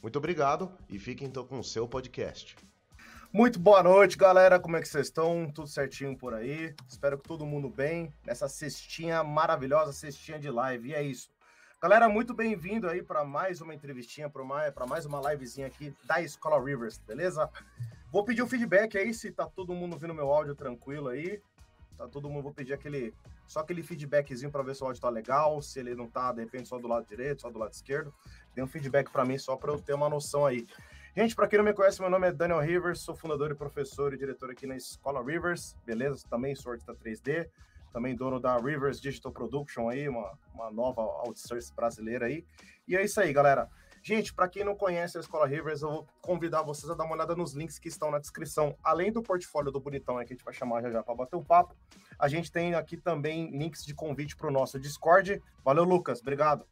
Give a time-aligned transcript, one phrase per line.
[0.00, 2.56] Muito obrigado e fiquem então com o seu podcast.
[3.32, 4.60] Muito boa noite, galera.
[4.60, 5.50] Como é que vocês estão?
[5.50, 6.72] Tudo certinho por aí?
[6.88, 10.90] Espero que todo mundo bem nessa cestinha maravilhosa, cestinha de live.
[10.90, 11.28] E é isso.
[11.82, 16.22] Galera, muito bem-vindo aí para mais uma entrevistinha, para mais, mais uma livezinha aqui da
[16.22, 17.50] Escola Rivers, beleza?
[18.12, 21.42] Vou pedir o um feedback aí, se tá todo mundo ouvindo meu áudio tranquilo aí.
[21.96, 23.12] Tá todo mundo, vou pedir aquele
[23.48, 26.42] só aquele feedbackzinho para ver se o áudio tá legal, se ele não tá, de
[26.42, 28.12] repente, só do lado direito, só do lado esquerdo.
[28.58, 30.66] Dê um feedback para mim só para eu ter uma noção aí.
[31.16, 34.12] Gente, para quem não me conhece, meu nome é Daniel Rivers, sou fundador e professor
[34.12, 36.26] e diretor aqui na Escola Rivers, beleza?
[36.28, 37.48] Também sou artista 3D
[37.92, 42.44] também dono da Rivers Digital Production aí, uma, uma nova outsource brasileira aí.
[42.88, 43.68] E é isso aí, galera.
[44.02, 47.14] Gente, para quem não conhece a Escola Rivers, eu vou convidar vocês a dar uma
[47.14, 48.76] olhada nos links que estão na descrição.
[48.82, 51.36] Além do portfólio do Bonitão, aí, que a gente vai chamar já já para bater
[51.36, 51.76] o um papo,
[52.18, 55.40] a gente tem aqui também links de convite para o nosso Discord.
[55.64, 56.66] Valeu, Lucas, obrigado.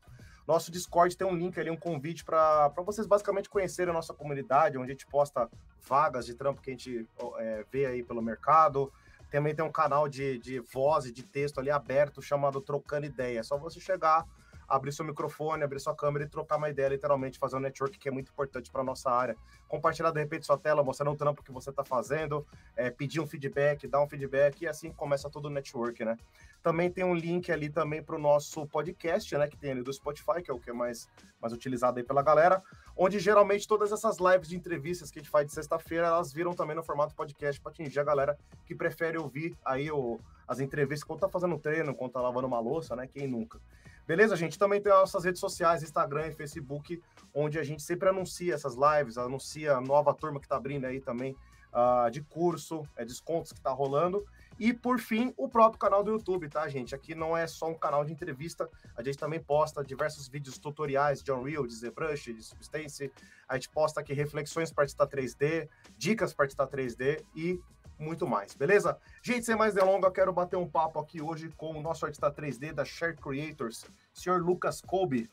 [0.47, 4.79] Nosso Discord tem um link ali, um convite para vocês basicamente conhecerem a nossa comunidade,
[4.79, 5.51] onde a gente posta
[5.89, 8.93] vagas de trampo que a gente é, vê aí pelo mercado,
[9.31, 13.41] também tem um canal de, de voz e de texto ali aberto chamado Trocando Ideia.
[13.41, 14.25] É só você chegar,
[14.69, 18.09] abrir seu microfone, abrir sua câmera e trocar uma ideia, literalmente, fazer um network que
[18.09, 19.37] é muito importante para nossa área.
[19.69, 23.27] Compartilhar de repente sua tela, mostrando um trampo que você está fazendo, é, pedir um
[23.27, 26.17] feedback, dar um feedback e assim começa todo o network, né?
[26.63, 29.47] Também tem um link ali também para o nosso podcast, né?
[29.49, 31.09] Que tem ali do Spotify, que é o que é mais,
[31.41, 32.63] mais utilizado aí pela galera,
[32.97, 36.55] onde geralmente todas essas lives de entrevistas que a gente faz de sexta-feira, elas viram
[36.55, 41.05] também no formato podcast para atingir a galera que prefere ouvir aí o, as entrevistas
[41.05, 43.07] quando tá fazendo treino, quando tá lavando uma louça, né?
[43.07, 43.61] Quem nunca?
[44.07, 44.59] Beleza, gente?
[44.59, 47.03] Também tem as nossas redes sociais, Instagram e Facebook,
[47.35, 51.01] onde a gente sempre anuncia essas lives, anuncia a nova turma que tá abrindo aí
[51.01, 51.37] também
[51.73, 54.25] uh, de curso, é, descontos que tá rolando.
[54.59, 56.95] E por fim, o próprio canal do YouTube, tá, gente?
[56.95, 61.23] Aqui não é só um canal de entrevista, a gente também posta diversos vídeos tutoriais
[61.23, 63.13] de Unreal, de ZBrush, de Substance.
[63.47, 65.69] A gente posta aqui reflexões para artista 3D,
[65.99, 67.61] dicas para artista 3D e
[67.99, 68.99] muito mais, beleza?
[69.23, 72.73] Gente, sem mais delongas, quero bater um papo aqui hoje com o nosso artista 3D
[72.73, 75.31] da Share Creators, senhor Lucas Kobe.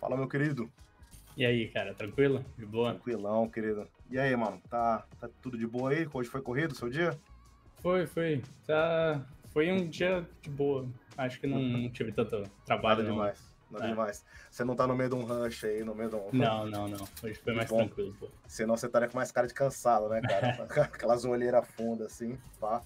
[0.00, 0.70] Fala, meu querido.
[1.36, 2.44] E aí, cara, tranquilo?
[2.56, 2.92] De boa?
[2.92, 3.86] Tranquilão, querido.
[4.10, 6.08] E aí, mano, tá, tá tudo de boa aí?
[6.12, 7.18] Hoje foi corrido o seu dia?
[7.76, 8.42] Foi, foi.
[8.66, 9.24] Tá...
[9.52, 10.88] Foi um dia de boa.
[11.16, 12.98] Acho que não, não tive tanto trabalho.
[12.98, 13.49] Nada demais.
[13.70, 13.88] Nada é.
[13.88, 14.24] demais.
[14.50, 16.28] Você não tá no meio de um rush aí, no meio de um.
[16.32, 17.08] Não, não, não.
[17.22, 17.78] Hoje foi mais bom.
[17.78, 18.28] tranquilo, pô.
[18.46, 20.66] Senão você estaria com mais cara de cansado, né, cara?
[20.92, 22.82] Aquelas olheiras fundas assim, pá.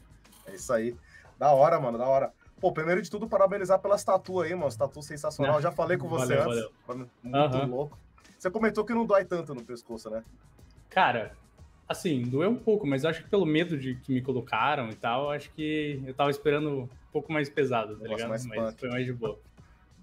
[0.46, 0.94] É isso aí.
[1.38, 2.32] Da hora, mano, da hora.
[2.60, 4.74] Pô, primeiro de tudo, parabenizar pela tatu aí, mano.
[4.76, 5.60] Tatu sensacional.
[5.60, 6.72] Já falei com você valeu, antes.
[6.86, 7.10] Valeu.
[7.22, 7.66] Muito uhum.
[7.66, 7.98] louco.
[8.38, 10.22] Você comentou que não dói tanto no pescoço, né?
[10.90, 11.32] Cara,
[11.86, 15.30] Assim, doeu um pouco, mas acho que pelo medo de que me colocaram e tal,
[15.30, 18.28] acho que eu tava esperando um pouco mais pesado, tá ligado?
[18.30, 19.38] Mais mas foi mais de boa.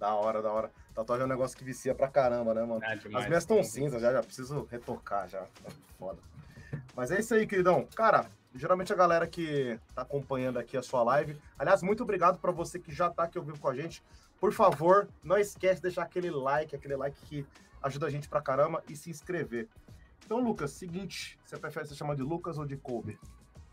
[0.02, 0.68] Da hora, da hora.
[0.96, 2.80] Tatuagem é um negócio que vicia pra caramba, né, mano?
[2.82, 5.46] Ah, demais, As minhas estão cinzas já, já preciso retocar já.
[5.96, 6.18] Foda.
[6.96, 7.86] Mas é isso aí, queridão.
[7.94, 11.40] Cara, geralmente a galera que tá acompanhando aqui a sua live.
[11.56, 14.02] Aliás, muito obrigado para você que já tá aqui ouvindo com a gente.
[14.40, 17.46] Por favor, não esquece de deixar aquele like, aquele like que
[17.80, 19.68] ajuda a gente pra caramba e se inscrever.
[20.26, 23.20] Então, Lucas, seguinte, você prefere ser chamado de Lucas ou de Kobe?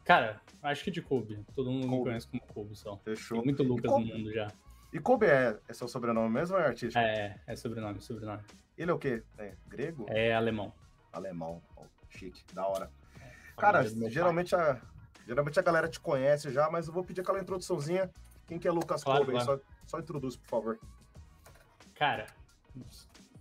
[0.03, 1.43] Cara, acho que de Kobe.
[1.55, 1.97] Todo mundo Kobe.
[1.97, 2.97] me conhece como Kobe só.
[2.97, 3.37] Fechou.
[3.37, 4.47] Tem muito Lucas no mundo já.
[4.91, 6.99] E Kobe é, é seu sobrenome mesmo ou é artístico?
[6.99, 8.41] É, é sobrenome, sobrenome.
[8.77, 9.23] Ele é o quê?
[9.37, 10.05] É grego?
[10.09, 10.73] É alemão.
[11.11, 12.89] Alemão, oh, chique, da hora.
[13.19, 14.81] É, Cara, geralmente a,
[15.27, 18.09] geralmente a galera te conhece já, mas eu vou pedir aquela introduçãozinha.
[18.47, 19.33] Quem que é Lucas claro, Kobe?
[19.33, 19.61] Claro.
[19.85, 20.79] Só, só introduz, por favor.
[21.93, 22.25] Cara,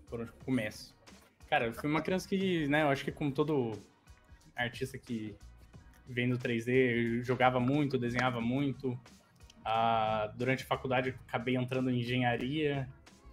[0.08, 0.94] por onde começo?
[1.48, 3.72] Cara, eu fui uma criança que, né, eu acho que como todo
[4.54, 5.34] artista que
[6.06, 8.98] vem do 3D, jogava muito, desenhava muito.
[9.70, 12.88] Ah, durante a faculdade acabei entrando em engenharia,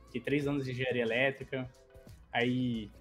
[0.08, 1.66] fiquei três anos de engenharia elétrica.
[2.30, 2.92] Aí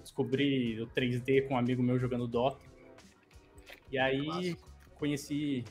[0.00, 2.64] descobri o 3D com um amigo meu jogando Dota.
[3.90, 4.56] E aí
[4.94, 5.64] conheci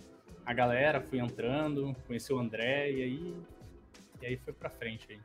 [0.46, 3.38] a galera, fui entrando, conheci o André e aí
[4.22, 5.22] e aí foi pra frente aí.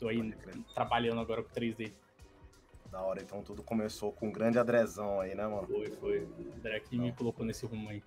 [0.00, 0.34] Tô aí
[0.74, 1.92] trabalhando agora com 3D.
[2.90, 5.68] Da hora, então tudo começou com um grande Andrezão aí, né, mano?
[5.68, 6.24] Foi, foi.
[6.24, 8.02] O André que me colocou nesse rumo aí.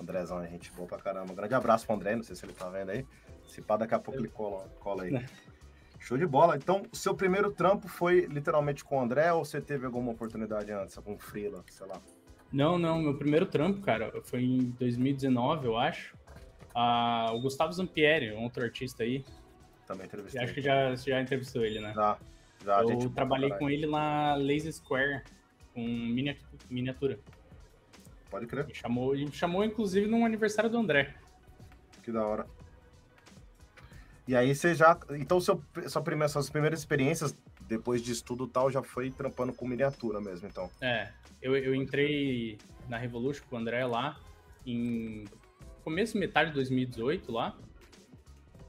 [0.00, 1.32] Andrezão é gente boa pra caramba.
[1.32, 3.06] Um grande abraço pro André, não sei se ele tá vendo aí.
[3.46, 5.10] Se pá, daqui a pouco ele cola, cola aí.
[5.98, 6.56] Show de bola.
[6.56, 10.70] Então, o seu primeiro trampo foi literalmente com o André ou você teve alguma oportunidade
[10.70, 12.00] antes, algum freela, sei lá?
[12.52, 16.16] Não, não, meu primeiro trampo, cara, foi em 2019, eu acho.
[16.74, 19.24] Ah, o Gustavo Zampieri, um outro artista aí.
[19.86, 20.42] Também entrevistei.
[20.42, 21.92] Acho que já, já entrevistou ele, né?
[21.94, 22.18] Já,
[22.64, 22.82] já.
[22.82, 25.22] eu trabalhei com ele na Lazy Square,
[25.74, 26.38] com mini-
[26.68, 27.18] miniatura.
[28.30, 31.14] Pode crer, Me chamou, chamou, inclusive, num aniversário do André.
[32.02, 32.46] que da hora.
[34.26, 34.98] E aí você já.
[35.10, 39.52] Então, seu, sua primeira, suas primeiras experiências, depois de estudo e tal, já foi trampando
[39.52, 40.68] com miniatura mesmo, então.
[40.80, 42.58] É, eu, eu entrei
[42.88, 44.18] na Revolution com o André lá
[44.66, 45.24] em
[45.84, 47.56] começo, metade de 2018 lá.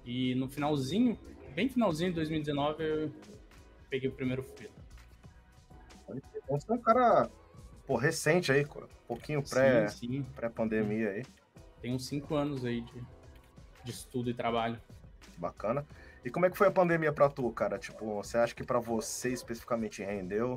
[0.06, 1.18] E no finalzinho,
[1.56, 3.12] bem finalzinho de 2019, eu
[3.90, 4.74] peguei o primeiro freela.
[6.10, 7.30] Então, você é um cara,
[7.88, 10.24] pô, recente aí, um pouquinho pré, Sim, sim.
[10.36, 11.26] pré-pandemia aí.
[11.82, 13.04] Tem uns cinco anos aí de,
[13.86, 14.80] de estudo e trabalho.
[15.38, 15.86] Bacana.
[16.26, 17.78] E como é que foi a pandemia pra tu, cara?
[17.80, 20.56] Tipo, você acha que pra você especificamente rendeu?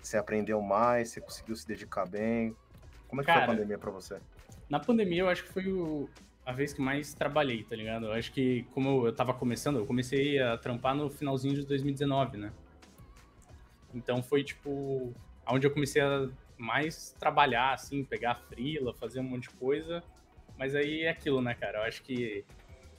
[0.00, 1.10] Você aprendeu mais?
[1.10, 2.56] Você conseguiu se dedicar bem?
[3.08, 4.18] Como é que foi Cara, a pandemia pra você?
[4.68, 6.08] Na pandemia, eu acho que foi o-
[6.46, 8.06] a vez que mais trabalhei, tá ligado?
[8.06, 12.38] Eu acho que, como eu tava começando, eu comecei a trampar no finalzinho de 2019,
[12.38, 12.52] né?
[13.92, 15.12] Então foi, tipo,
[15.48, 16.28] onde eu comecei a
[16.60, 20.02] mais trabalhar, assim, pegar frila, fazer um monte de coisa.
[20.58, 21.78] Mas aí é aquilo, né, cara?
[21.78, 22.44] Eu acho que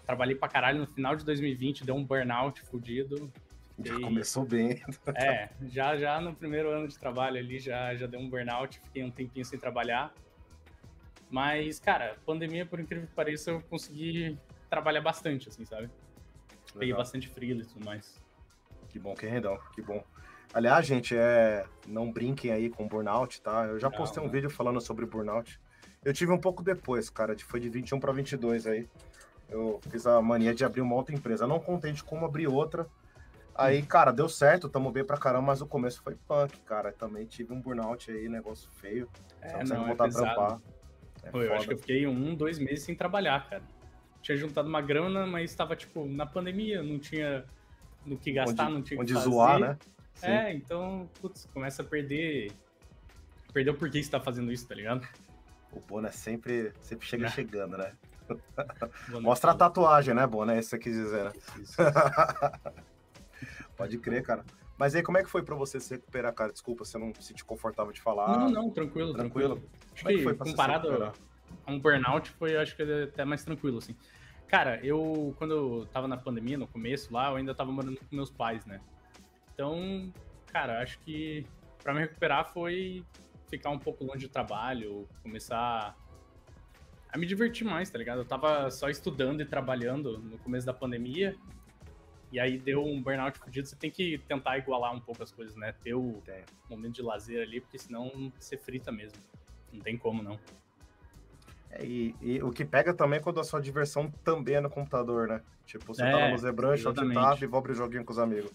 [0.05, 3.31] trabalhei pra caralho no final de 2020, deu um burnout fudido.
[3.77, 4.81] Já Fiquei- começou bem.
[5.15, 9.03] É, já, já no primeiro ano de trabalho ali, já, já deu um burnout, fiquei
[9.03, 10.11] um tempinho sem trabalhar.
[11.29, 14.37] Mas, cara, pandemia, por incrível que pareça, eu consegui
[14.69, 15.89] trabalhar bastante, assim, sabe?
[16.73, 16.97] Peguei Legal.
[16.97, 18.21] bastante freela e tudo mais.
[18.89, 20.03] Que bom, que rendão, que bom.
[20.53, 21.65] Aliás, gente, é...
[21.87, 23.65] não brinquem aí com burnout, tá?
[23.65, 24.31] Eu já Não, postei um não.
[24.31, 25.59] vídeo falando sobre burnout.
[26.03, 28.87] Eu tive um pouco depois, cara, foi de 21 para 22 aí.
[29.49, 31.45] Eu fiz a mania de abrir uma outra empresa.
[31.45, 32.87] Não contei de como abrir outra.
[33.53, 36.91] Aí, cara, deu certo, tamo bem pra caramba, mas o começo foi punk, cara.
[36.91, 39.07] Também tive um burnout aí, negócio feio.
[39.41, 40.25] É, não não, é voltar a pesado.
[40.25, 40.59] trampar.
[41.23, 43.63] É Pô, eu acho que eu fiquei um, dois meses sem trabalhar, cara.
[44.21, 47.45] Tinha juntado uma grana, mas tava, tipo, na pandemia, não tinha
[48.05, 49.29] no que gastar, onde não tinha onde que fazer.
[49.29, 49.77] zoar, né?
[50.15, 50.27] Sim.
[50.27, 52.51] É, então, putz, começa a perder...
[53.53, 55.05] Perdeu por que você tá fazendo isso, tá ligado?
[55.71, 57.29] O Bona sempre, sempre chega Né?
[57.29, 57.93] chegando, né?
[59.21, 60.55] Mostra a tatuagem, né, Bona?
[60.55, 61.31] É isso que dizer, né?
[61.35, 61.77] Isso, isso.
[63.75, 64.45] Pode crer, cara.
[64.77, 66.51] Mas aí, como é que foi pra você se recuperar, cara?
[66.51, 68.37] Desculpa, você não se sentir confortável de falar.
[68.37, 69.55] Não, não, tranquilo, tranquilo.
[69.55, 69.71] tranquilo.
[69.93, 71.03] Acho Como é que foi comparado
[71.65, 73.95] a um burnout, foi, acho que até mais tranquilo, assim.
[74.47, 78.15] Cara, eu, quando eu tava na pandemia, no começo lá, eu ainda tava morando com
[78.15, 78.81] meus pais, né?
[79.53, 80.11] Então,
[80.47, 81.45] cara, acho que
[81.83, 83.03] pra me recuperar foi
[83.49, 85.95] ficar um pouco longe do trabalho, começar
[87.11, 88.19] a me divertir mais, tá ligado?
[88.19, 91.35] Eu tava só estudando e trabalhando no começo da pandemia,
[92.31, 95.53] e aí deu um burnout fudido, você tem que tentar igualar um pouco as coisas,
[95.57, 95.73] né?
[95.83, 96.43] Ter o Tem.
[96.69, 99.19] momento de lazer ali, porque senão você frita mesmo.
[99.73, 100.39] Não tem como, não.
[101.69, 104.69] É, e, e o que pega também é quando a sua diversão também é no
[104.69, 105.41] computador, né?
[105.65, 107.15] Tipo, você tá É, lá no Zebranch, onde exatamente.
[107.15, 108.51] tab e vou abrir o joguinho com os amigos.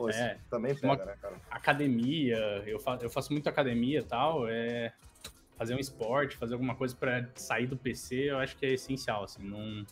[0.00, 1.36] Pô, É, também uma- pega, né, cara?
[1.50, 4.94] Academia, eu, fa eu faço muito academia e tal, é
[5.58, 9.24] fazer um esporte, fazer alguma coisa pra sair do PC, eu acho que é essencial,
[9.24, 9.84] assim, não,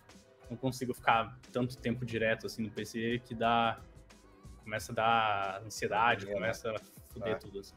[0.50, 3.78] não consigo ficar tanto tempo direto, assim, no PC que dá,
[4.64, 6.32] começa a dar ansiedade, né?
[6.32, 6.78] começa a
[7.12, 7.34] fuder É.
[7.34, 7.76] tudo, assim.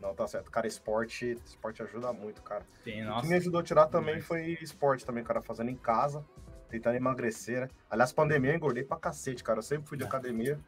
[0.00, 0.52] Não, tá certo.
[0.52, 2.62] Cara, esporte, esporte ajuda muito, cara.
[2.86, 6.24] O nossa, que me ajudou a tirar também foi esporte também, cara, fazendo em casa,
[6.68, 7.68] tentando emagrecer, né?
[7.90, 9.58] Aliás, pandemia eu engordei pra cacete, cara.
[9.58, 10.06] Eu sempre fui de É.
[10.06, 10.60] academia.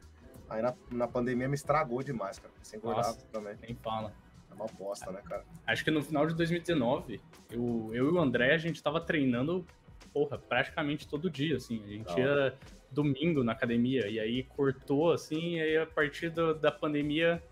[0.49, 2.53] Aí na, na pandemia me estragou demais, cara.
[2.63, 3.27] Sem engordar Nossa.
[3.33, 3.57] também.
[3.61, 4.13] nem fala.
[4.51, 5.45] É uma bosta, né, cara?
[5.67, 9.67] Acho que no final de 2019, eu, eu e o André, a gente tava treinando,
[10.13, 11.83] porra, praticamente todo dia, assim.
[11.85, 12.55] A gente ia
[12.91, 17.43] domingo na academia, e aí cortou, assim, e aí a partir do- da pandemia,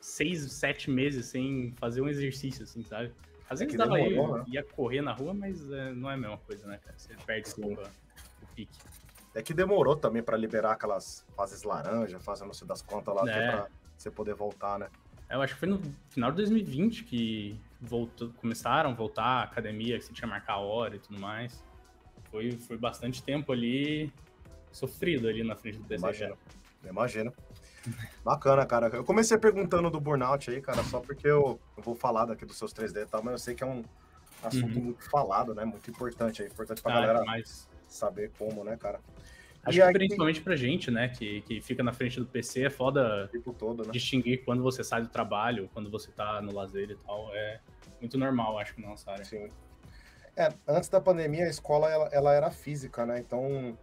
[0.00, 3.12] seis, sete meses sem fazer um exercício, assim, sabe?
[3.48, 4.44] Às É vezes que dava aí, demorou, né?
[4.46, 6.96] ia correr na rua, mas é, não é a mesma coisa, né, cara?
[6.96, 7.90] Você perde a-
[8.42, 8.78] o pique.
[9.34, 13.30] É que demorou também pra liberar aquelas fases laranja, fase não sei das contas lá,
[13.30, 13.50] É.
[13.50, 14.88] pra você poder voltar, né?
[15.28, 19.96] Eu acho que foi no final de 2020 que voltou, começaram a voltar à academia,
[19.98, 21.62] que você tinha que marcar a hora e tudo mais.
[22.30, 24.12] Foi, foi bastante tempo ali
[24.72, 25.94] sofrido ali na frente do.
[25.94, 26.36] Imagino.
[26.84, 27.32] Imagino.
[28.24, 28.88] Bacana, cara.
[28.88, 32.58] Eu comecei perguntando do burnout aí, cara, só porque eu, eu vou falar daqui dos
[32.58, 33.84] seus 3D e tal, mas eu sei que é um
[34.42, 34.84] assunto Uhum.
[34.86, 35.64] muito falado, né?
[35.64, 36.48] Muito importante aí.
[36.48, 39.00] Importante pra Ah, galera mas saber como, né, cara?
[39.62, 42.64] acho E que aí- principalmente pra gente, né, que, que fica na frente do PC,
[42.64, 43.90] é foda O tempo todo, né?
[43.92, 47.30] distinguir quando você sai do trabalho, quando você tá no lazer e tal.
[47.34, 47.60] É
[48.00, 49.24] muito normal, acho que na nossa área.
[49.24, 49.50] Sim.
[50.36, 53.18] É, antes da pandemia, a escola ela, ela era física, né?
[53.18, 53.76] Então,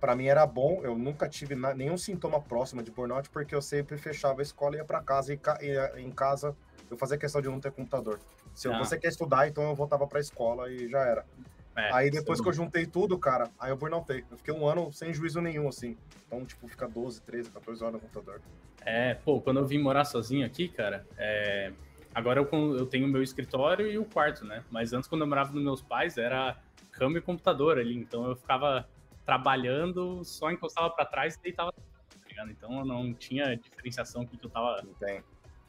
[0.00, 0.80] pra mim era bom.
[0.82, 4.74] Eu nunca tive na- nenhum sintoma próximo de burnout, porque eu sempre fechava a escola
[4.74, 5.32] e ia pra casa.
[5.32, 6.56] E ca- e, em casa,
[6.90, 8.18] eu fazia questão de não ter computador.
[8.54, 8.76] Se ah.
[8.78, 11.24] você quer estudar, então eu voltava pra escola e já era.
[11.74, 14.24] É, aí depois que eu juntei tudo, cara, aí eu burnoutei.
[14.30, 15.96] Eu fiquei um ano sem juízo nenhum, assim.
[16.26, 18.40] Então, tipo, fica 12, 13, 14 horas no computador.
[18.84, 21.72] É, pô, quando eu vim morar sozinho aqui, cara, é...
[22.14, 24.64] agora eu, eu tenho o meu escritório e o quarto, né?
[24.70, 26.58] Mas antes, quando eu morava nos meus pais, era
[26.90, 27.96] cama e computador ali.
[27.96, 28.86] Então eu ficava
[29.24, 31.72] trabalhando, só encostava para trás e deitava.
[31.72, 34.82] Tá então eu não tinha diferenciação que eu tava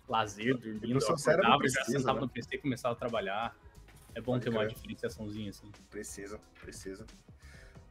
[0.08, 2.22] lazer, dormindo, eu acordava, precisa, já sentava né?
[2.22, 3.56] no PC e começava a trabalhar.
[4.16, 4.62] É bom Pode ter crer.
[4.62, 5.72] uma diferenciaçãozinha assim.
[5.90, 7.06] Precisa, precisa.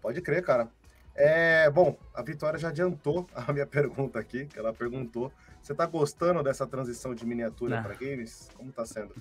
[0.01, 0.71] Pode crer, cara.
[1.15, 5.33] É, bom, a Vitória já adiantou a minha pergunta aqui, que ela perguntou.
[5.61, 8.51] Você tá gostando dessa transição de miniatura para games?
[8.55, 9.15] Como tá sendo?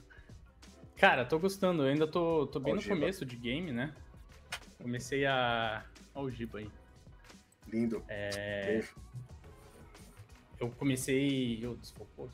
[0.95, 1.83] Cara, tô gostando.
[1.83, 2.95] Eu ainda tô, tô bem Algiba.
[2.95, 3.93] no começo de game, né?
[4.81, 5.83] Comecei a.
[6.13, 6.69] Olha o Giba aí.
[7.67, 8.03] Lindo.
[8.07, 8.65] É...
[8.67, 8.95] Beijo.
[10.59, 11.63] Eu comecei.
[11.63, 12.29] Eu desfocou.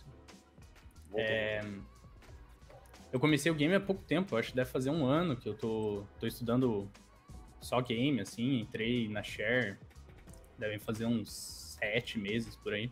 [1.15, 1.61] É...
[3.17, 5.55] Eu comecei o game há pouco tempo, acho que deve fazer um ano que eu
[5.55, 6.87] tô, tô estudando
[7.59, 9.75] só game, assim, entrei na Share,
[10.55, 11.31] devem fazer uns
[11.79, 12.91] sete meses por aí.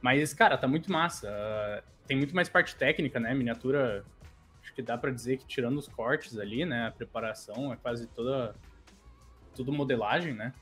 [0.00, 1.82] Mas, cara, tá muito massa.
[2.06, 3.34] tem muito mais parte técnica, né?
[3.34, 4.04] Miniatura,
[4.62, 6.86] acho que dá para dizer que tirando os cortes ali, né?
[6.86, 8.54] A preparação é quase toda
[9.56, 10.52] tudo modelagem, né?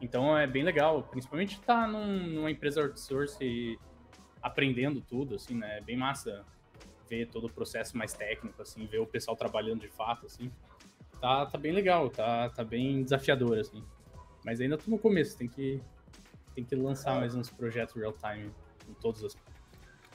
[0.00, 3.78] Então é bem legal, principalmente estar tá num, numa empresa outsource
[4.42, 5.78] aprendendo tudo, assim, né?
[5.78, 6.44] É bem massa
[7.10, 10.50] ver todo o processo mais técnico, assim, ver o pessoal trabalhando de fato, assim.
[11.20, 13.84] Tá, tá bem legal, tá, tá bem desafiador, assim.
[14.44, 15.82] Mas ainda tô no começo, tem que,
[16.54, 18.50] tem que lançar mais uns projetos real-time
[18.86, 19.36] com todos os,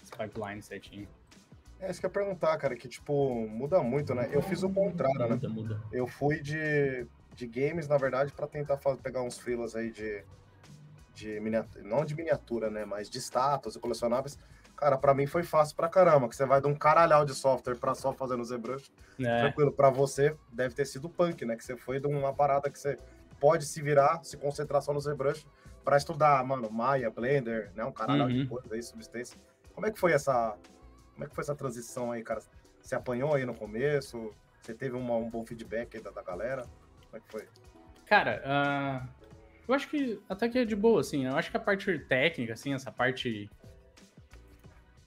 [0.01, 1.07] os pipelines certinho.
[1.79, 4.29] É isso que eu ia perguntar, cara, que, tipo, muda muito, né?
[4.31, 5.53] Eu fiz o contrário, muda, né?
[5.53, 5.81] Muda.
[5.91, 10.23] Eu fui de, de games, na verdade, para tentar fazer, pegar uns freelas aí de,
[11.13, 12.85] de miniatura, não de miniatura, né?
[12.85, 14.39] Mas de status e colecionáveis.
[14.75, 17.75] Cara, para mim foi fácil pra caramba, que você vai de um caralhau de software
[17.75, 18.91] para só fazer no ZBrush.
[19.19, 19.41] É.
[19.41, 21.55] Tranquilo, para você deve ter sido punk, né?
[21.55, 22.99] Que você foi de uma parada que você
[23.39, 25.47] pode se virar, se concentrar só no ZBrush
[25.83, 27.85] para estudar, mano, Maya, Blender, né?
[27.85, 28.43] Um caralho uhum.
[28.43, 29.39] de coisa aí, substância.
[29.73, 30.57] Como é que foi essa
[31.15, 32.41] como é que foi essa transição aí, cara?
[32.81, 34.35] Você apanhou aí no começo?
[34.61, 36.63] Você teve uma, um bom feedback aí da, da galera?
[37.05, 37.47] Como é que foi?
[38.05, 39.25] Cara, uh,
[39.67, 41.25] eu acho que até que é de boa, assim.
[41.25, 43.49] Eu acho que a parte técnica, assim, essa parte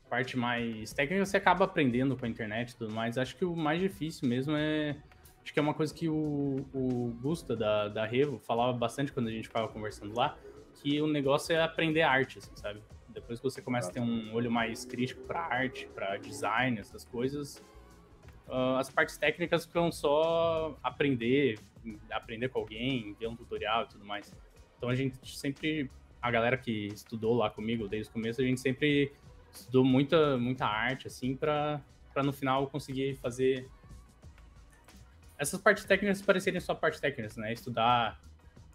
[0.08, 3.18] parte mais técnica você acaba aprendendo com a internet e tudo mais.
[3.18, 4.96] Acho que o mais difícil mesmo é.
[5.42, 9.28] Acho que é uma coisa que o, o Gusta da, da Revo falava bastante quando
[9.28, 10.36] a gente ficava conversando lá,
[10.74, 12.82] que o negócio é aprender arte, assim, sabe?
[13.08, 17.04] Depois que você começa a ter um olho mais crítico para arte, para design, essas
[17.06, 17.62] coisas,
[18.46, 21.58] uh, as partes técnicas ficam só aprender,
[22.10, 24.34] aprender com alguém, ver um tutorial e tudo mais.
[24.76, 28.60] Então a gente sempre, a galera que estudou lá comigo desde o começo, a gente
[28.60, 29.12] sempre
[29.52, 31.80] estudou muita, muita arte, assim, para
[32.16, 33.68] no final conseguir fazer
[35.38, 37.52] essas partes técnicas parecerem só partes técnicas, né?
[37.52, 38.20] Estudar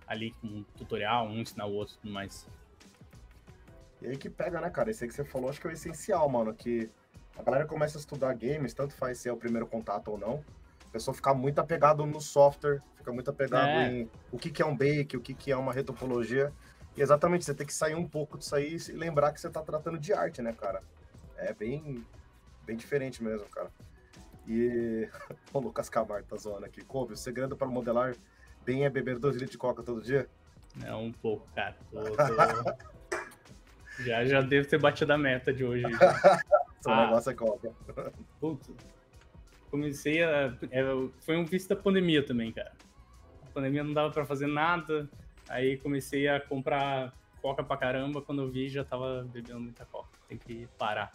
[0.07, 2.47] ali com um tutorial, um ensinar o outro e tudo mais.
[4.01, 4.89] E aí que pega, né, cara?
[4.89, 6.89] Esse aí que você falou, acho que é o essencial, mano, que
[7.37, 10.43] a galera começa a estudar games, tanto faz ser o primeiro contato ou não,
[10.87, 13.91] a pessoa fica muito apegado no software, fica muito apegado é.
[13.91, 16.53] em o que, que é um bake, o que, que é uma retopologia,
[16.95, 19.61] e exatamente, você tem que sair um pouco disso aí e lembrar que você está
[19.61, 20.81] tratando de arte, né, cara?
[21.37, 22.05] É bem,
[22.65, 23.71] bem diferente mesmo, cara.
[24.47, 25.09] E
[25.51, 26.83] o Lucas Camargo tá zoando aqui.
[26.83, 28.15] Kobe, o segredo para modelar
[28.63, 30.29] bem é beber dois litros de coca todo dia?
[30.83, 31.75] É um pouco, cara.
[31.91, 33.23] Tô, tô...
[34.03, 35.85] já, já devo ter batido a meta de hoje.
[36.81, 37.71] Seu ah, negócio é coca.
[38.39, 38.69] Putz.
[39.71, 40.55] Comecei a.
[40.69, 40.83] É,
[41.21, 42.73] foi um vício da pandemia também, cara.
[43.47, 45.09] A pandemia não dava para fazer nada
[45.49, 50.17] Aí comecei a comprar coca pra caramba, quando eu vi já tava bebendo muita coca.
[50.27, 51.13] Tem que parar.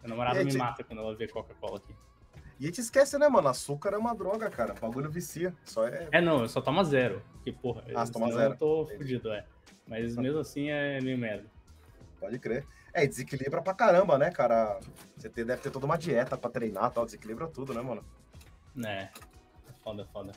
[0.00, 0.58] Minha namorada me te...
[0.58, 1.94] mata quando ela vê Coca-Cola aqui.
[2.60, 3.48] E a gente esquece, né, mano?
[3.48, 4.74] Açúcar é uma droga, cara.
[4.74, 5.54] O bagulho vicia.
[5.64, 6.08] Só é.
[6.12, 7.22] É, não, eu só tomo zero.
[7.32, 8.52] Porque, porra, ah, toma zero.
[8.52, 8.98] eu tô Entendi.
[8.98, 9.44] fudido, é.
[9.88, 11.50] Mas mesmo assim é meio merda.
[12.20, 12.66] Pode crer.
[12.92, 14.78] É, desequilibra pra caramba, né, cara?
[15.16, 17.04] Você deve ter toda uma dieta pra treinar tal.
[17.04, 18.04] Desequilibra tudo, né, mano?
[18.86, 19.08] É.
[19.82, 20.32] Foda, foda.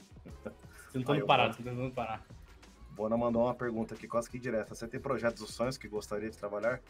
[0.91, 2.25] Tentando parar, tô tentando parar.
[2.97, 4.73] Bona mandou uma pergunta aqui, quase que direta.
[4.73, 6.81] Você tem projetos ou sonhos que gostaria de trabalhar?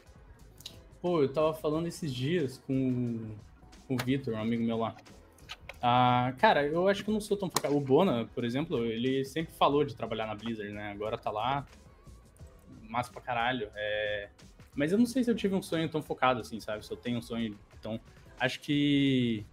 [1.01, 3.35] Pô, eu tava falando esses dias com,
[3.85, 4.95] com o Vitor, um amigo meu lá.
[5.81, 7.75] Ah, cara, eu acho que eu não sou tão focado.
[7.75, 10.91] O Bona, por exemplo, ele sempre falou de trabalhar na Blizzard, né?
[10.93, 11.67] Agora tá lá,
[12.89, 13.69] massa pra caralho.
[13.75, 14.29] É...
[14.73, 16.85] Mas eu não sei se eu tive um sonho tão focado assim, sabe?
[16.85, 17.99] Se eu tenho um sonho tão.
[18.39, 19.45] Acho que.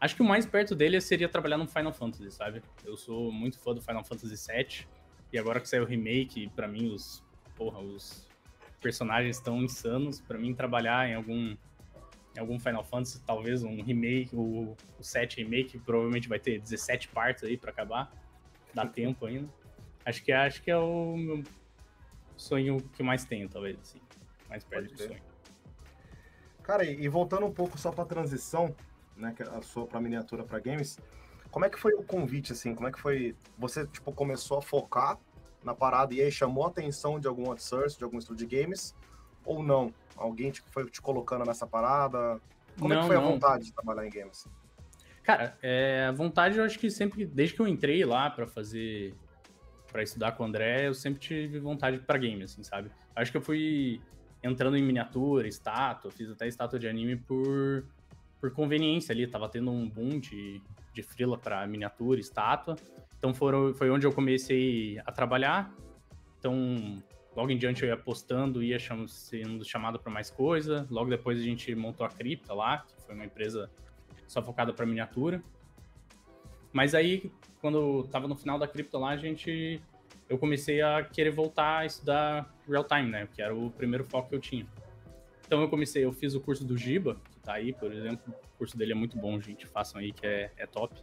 [0.00, 2.62] Acho que o mais perto dele seria trabalhar no Final Fantasy, sabe?
[2.84, 4.93] Eu sou muito fã do Final Fantasy VII.
[5.34, 7.20] E agora que saiu o remake, para mim os,
[7.56, 8.24] porra, os
[8.80, 10.20] personagens estão insanos.
[10.20, 11.56] Para mim trabalhar em algum
[12.36, 17.08] em algum Final Fantasy, talvez um remake, o, o 7 remake, provavelmente vai ter 17
[17.08, 18.12] partes aí para acabar.
[18.72, 19.48] Dá tempo ainda.
[20.04, 21.42] Acho que, acho que é o meu
[22.36, 24.00] sonho que mais tenho, talvez, assim.
[24.48, 25.22] Mais perto do sonho.
[26.62, 28.74] Cara, e, voltando um pouco só pra transição,
[29.16, 30.98] né, que a sua pra miniatura para games,
[31.50, 32.74] como é que foi o convite, assim?
[32.74, 33.36] Como é que foi?
[33.58, 35.18] Você, tipo, começou a focar
[35.64, 38.94] na parada e aí chamou a atenção de algum outsource, de algum estúdio de games?
[39.44, 39.92] Ou não?
[40.16, 42.40] Alguém tipo, foi te colocando nessa parada?
[42.78, 43.24] Como não, é que foi não.
[43.24, 44.46] a vontade de trabalhar em games?
[45.22, 49.14] Cara, é, a vontade eu acho que sempre, desde que eu entrei lá para fazer,
[49.90, 52.90] para estudar com o André, eu sempre tive vontade para game, assim, sabe?
[53.16, 54.02] Acho que eu fui
[54.42, 57.86] entrando em miniatura, estátua, fiz até estátua de anime por,
[58.38, 60.60] por conveniência ali, tava tendo um boom de,
[60.92, 62.76] de frila para miniatura, estátua.
[63.24, 65.74] Então foram, foi onde eu comecei a trabalhar.
[66.38, 67.02] Então
[67.34, 70.86] Logo em diante eu ia postando, ia cham sendo chamado para mais coisa.
[70.90, 73.70] Logo depois a gente montou a Cripta lá, que foi uma empresa
[74.26, 75.42] só focada para miniatura.
[76.70, 79.80] Mas aí, quando estava no final da Cripta lá, a gente
[80.28, 83.26] eu comecei a querer voltar a estudar real time, né?
[83.32, 84.66] Que era o primeiro foco que eu tinha.
[85.46, 88.34] Então eu comecei, eu fiz o curso do Giba, que tá aí, por exemplo.
[88.54, 89.66] O curso dele é muito bom, gente.
[89.66, 90.94] Façam aí que é, é top.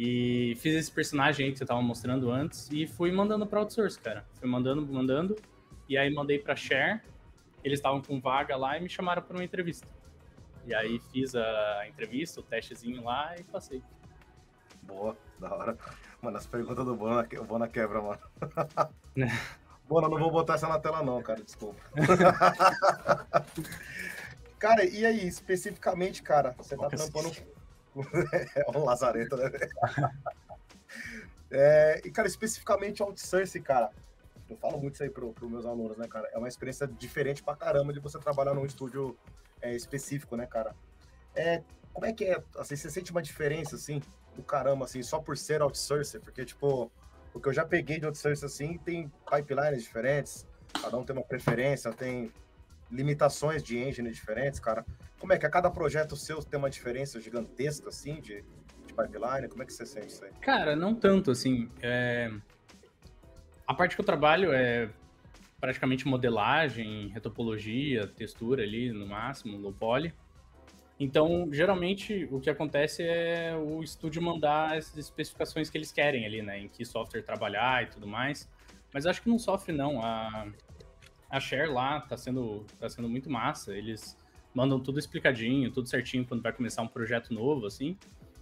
[0.00, 3.98] E fiz esse personagem aí que você tava mostrando antes e fui mandando para outsource,
[3.98, 4.24] cara.
[4.34, 5.34] Fui mandando, mandando.
[5.88, 7.00] E aí mandei para Share.
[7.64, 9.88] Eles estavam com vaga lá e me chamaram para uma entrevista.
[10.64, 13.82] E aí fiz a entrevista, o testezinho lá e passei.
[14.82, 15.76] Boa, da hora.
[16.22, 18.20] Mano, as perguntas do Bona, o Bona quebra, mano.
[19.88, 21.82] Bona, não vou botar essa na tela não, cara, desculpa.
[24.60, 27.32] cara, e aí, especificamente, cara, você tá trampando
[28.56, 29.50] é um lazarento, né?
[31.50, 33.90] é, e, cara, especificamente outsource, cara,
[34.48, 36.28] eu falo muito isso aí pro, pros meus alunos, né, cara?
[36.32, 39.16] É uma experiência diferente pra caramba de você trabalhar num estúdio
[39.60, 40.74] é, específico, né, cara?
[41.34, 42.42] É, como é que é?
[42.56, 44.00] Assim, você sente uma diferença, assim,
[44.34, 46.18] do caramba, assim, só por ser outsource?
[46.20, 46.90] Porque, tipo,
[47.34, 50.46] o que eu já peguei de outsource, assim, tem pipelines diferentes,
[50.80, 52.32] cada um tem uma preferência, tem
[52.90, 54.84] limitações de engine diferentes, cara.
[55.18, 58.44] Como é que a cada projeto seu tem uma diferença gigantesca, assim, de,
[58.86, 59.48] de pipeline?
[59.48, 60.32] Como é que você sente isso aí?
[60.40, 61.70] Cara, não tanto, assim.
[61.82, 62.30] É...
[63.66, 64.88] A parte que eu trabalho é
[65.60, 70.14] praticamente modelagem, retopologia, textura ali, no máximo, low poly.
[71.00, 76.42] Então, geralmente, o que acontece é o estúdio mandar as especificações que eles querem ali,
[76.42, 76.58] né?
[76.58, 78.48] Em que software trabalhar e tudo mais.
[78.92, 80.02] Mas acho que não sofre, não.
[80.02, 80.48] A,
[81.30, 83.74] a share lá tá sendo, tá sendo muito massa.
[83.74, 84.16] Eles
[84.54, 87.96] mandam tudo explicadinho, tudo certinho quando vai começar um projeto novo, assim.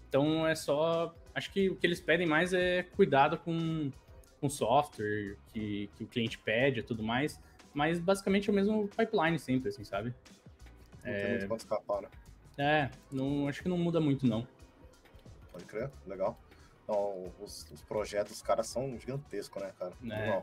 [0.09, 1.15] Então é só.
[1.35, 3.91] Acho que o que eles pedem mais é cuidado com,
[4.41, 7.41] com software que, que o cliente pede e tudo mais.
[7.75, 10.15] Mas basicamente é o mesmo pipeline sempre, assim, sabe?
[11.05, 11.39] Não é...
[11.39, 12.09] tem muito escapar, né?
[12.59, 14.47] É, não, acho que não muda muito, não.
[15.53, 16.39] Pode crer, legal.
[16.83, 19.93] Então, os, os projetos, os caras são gigantescos, né, cara?
[20.11, 20.43] É.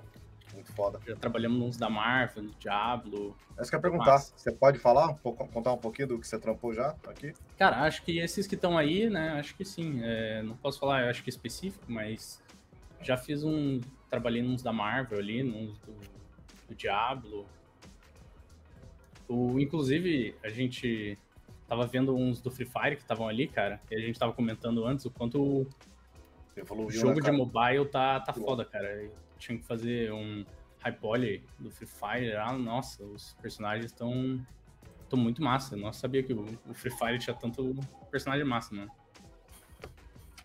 [0.53, 0.99] Muito foda.
[1.07, 3.35] Já trabalhamos nos da Marvel, no Diablo.
[3.57, 4.17] É isso que eu ia perguntar.
[4.19, 7.33] Você pode falar, um pouco, contar um pouquinho do que você trampou já aqui?
[7.57, 9.31] Cara, acho que esses que estão aí, né?
[9.39, 10.01] Acho que sim.
[10.03, 12.41] É, não posso falar, eu acho que específico, mas
[13.01, 13.81] já fiz um.
[14.09, 15.93] Trabalhei nos da Marvel ali, nos do,
[16.67, 17.47] do Diablo.
[19.27, 21.17] O, inclusive, a gente
[21.67, 24.85] tava vendo uns do Free Fire que estavam ali, cara, e a gente tava comentando
[24.85, 25.67] antes o quanto o
[26.55, 29.09] Evoluiu, jogo né, de mobile tá, tá foda, cara
[29.43, 30.45] tinha que fazer um
[30.79, 34.41] high poly do Free Fire, ah, nossa, os personagens estão
[35.03, 35.75] estão muito massa.
[35.75, 37.75] Eu não sabia que o, o, Free Fire tinha tanto
[38.09, 38.91] personagem massa, mano.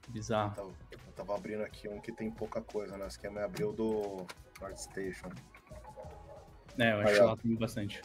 [0.09, 0.51] Bizarro.
[0.51, 3.07] Eu tava, eu tava abrindo aqui um que tem pouca coisa, né?
[3.07, 4.27] Esse aqui é abriu do
[4.61, 5.31] ArtStation.
[6.79, 8.03] É, eu acho que lá tem bastante.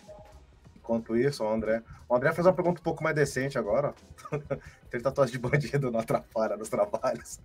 [0.75, 1.82] Enquanto isso, o André.
[2.10, 3.93] O André fez uma pergunta um pouco mais decente agora.
[4.89, 7.39] tem tatuagem de bandido não atrapalha nos trabalhos.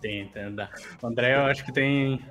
[0.00, 0.54] tem, tem.
[1.02, 2.22] O André, eu acho que tem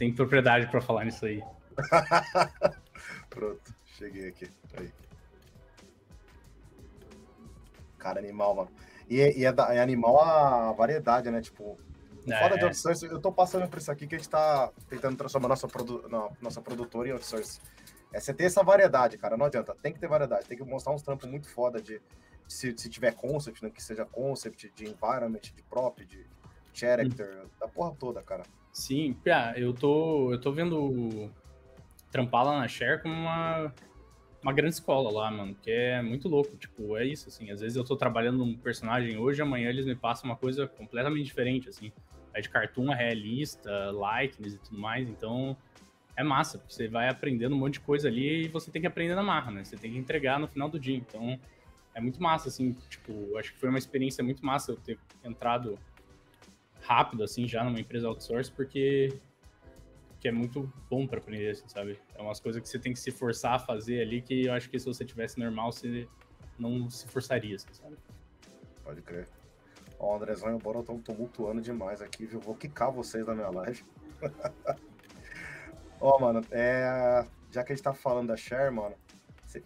[0.00, 1.44] tem propriedade para falar nisso aí.
[3.28, 4.50] Pronto, cheguei aqui.
[4.78, 4.90] Aí.
[7.98, 8.70] Cara, animal, mano.
[9.10, 11.42] E, é, e é, da, é, animal a variedade, né?
[11.42, 11.78] Tipo,
[12.26, 12.42] é.
[12.42, 15.48] foda de outsource, eu tô passando por isso aqui que a gente tá tentando transformar
[15.48, 17.60] nossa, produ, não, nossa produtora em outsource.
[18.10, 19.36] É você ter essa variedade, cara.
[19.36, 20.46] Não adianta, tem que ter variedade.
[20.46, 21.98] Tem que mostrar uns trampos muito foda de,
[22.46, 23.68] de se, se tiver concept, né?
[23.68, 26.26] Que seja concept, de environment, de prop, de
[26.72, 27.48] character, hum.
[27.60, 28.44] da porra toda, cara.
[28.72, 31.30] Sim, Pia, eu tô, eu tô vendo
[32.10, 33.74] trampar lá na Share como uma,
[34.42, 37.76] uma grande escola lá, mano, que é muito louco, tipo, é isso, assim, às vezes
[37.76, 41.92] eu tô trabalhando num personagem hoje, amanhã eles me passam uma coisa completamente diferente, assim,
[42.32, 45.56] é de cartoon, é realista, likeness e tudo mais, então
[46.16, 48.86] é massa, porque você vai aprendendo um monte de coisa ali e você tem que
[48.86, 49.64] aprender na marra, né?
[49.64, 50.96] Você tem que entregar no final do dia.
[50.96, 51.38] Então,
[51.94, 55.78] é muito massa, assim, tipo, acho que foi uma experiência muito massa eu ter entrado
[56.80, 59.08] rápido, assim, já numa empresa outsource, porque
[60.20, 61.98] que é muito bom para aprender, assim, sabe?
[62.14, 64.68] É umas coisas que você tem que se forçar a fazer ali, que eu acho
[64.68, 66.06] que se você tivesse normal, você
[66.58, 67.96] não se forçaria, assim, sabe?
[68.84, 69.26] Pode crer.
[69.98, 72.38] Ó, Andrezão e o Bora estão tumultuando demais aqui, viu?
[72.38, 73.82] Vou quicar vocês da minha live.
[76.00, 77.24] Ó, mano, é...
[77.50, 78.94] já que a gente tá falando da Share, mano,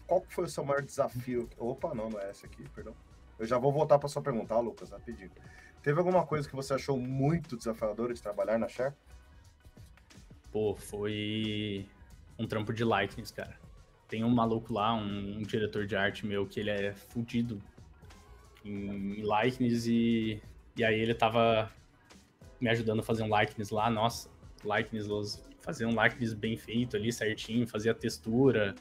[0.07, 1.49] qual foi o seu maior desafio?
[1.57, 2.95] Opa, não, não é essa aqui, perdão.
[3.37, 5.31] Eu já vou voltar para sua pergunta, Lucas, rapidinho.
[5.85, 8.91] Teve alguma coisa que você achou muito desafiadora de trabalhar na Share?
[10.51, 11.87] Pô, foi
[12.39, 13.55] um trampo de likeness, cara.
[14.07, 17.61] Tem um maluco lá, um, um diretor de arte meu, que ele é fudido
[18.63, 20.41] em likeness e,
[20.75, 21.71] e aí ele tava
[22.59, 23.87] me ajudando a fazer um likeness lá.
[23.87, 24.27] Nossa,
[24.63, 28.73] likeness, fazer um likeness bem feito ali, certinho, fazer a textura,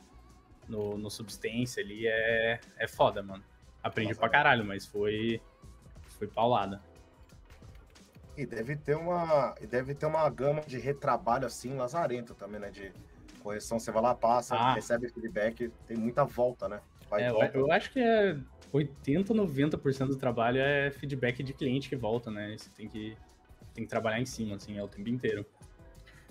[0.67, 3.45] no, no Substância ali é, é foda, mano.
[3.83, 5.39] Aprendi Nossa, pra caralho, mas foi,
[6.09, 6.94] foi paulada.
[8.37, 9.55] E deve ter uma.
[9.61, 12.71] E deve ter uma gama de retrabalho assim, lazarento também, né?
[12.71, 12.93] De
[13.43, 14.75] correção, você vai lá, passa, ah.
[14.75, 16.81] recebe feedback, tem muita volta, né?
[17.13, 17.59] É, volta.
[17.59, 18.37] Eu acho que é
[18.73, 22.57] 80, 90% do trabalho é feedback de cliente que volta, né?
[22.59, 23.17] Você tem que,
[23.73, 25.47] tem que trabalhar em cima, assim, é o tempo inteiro.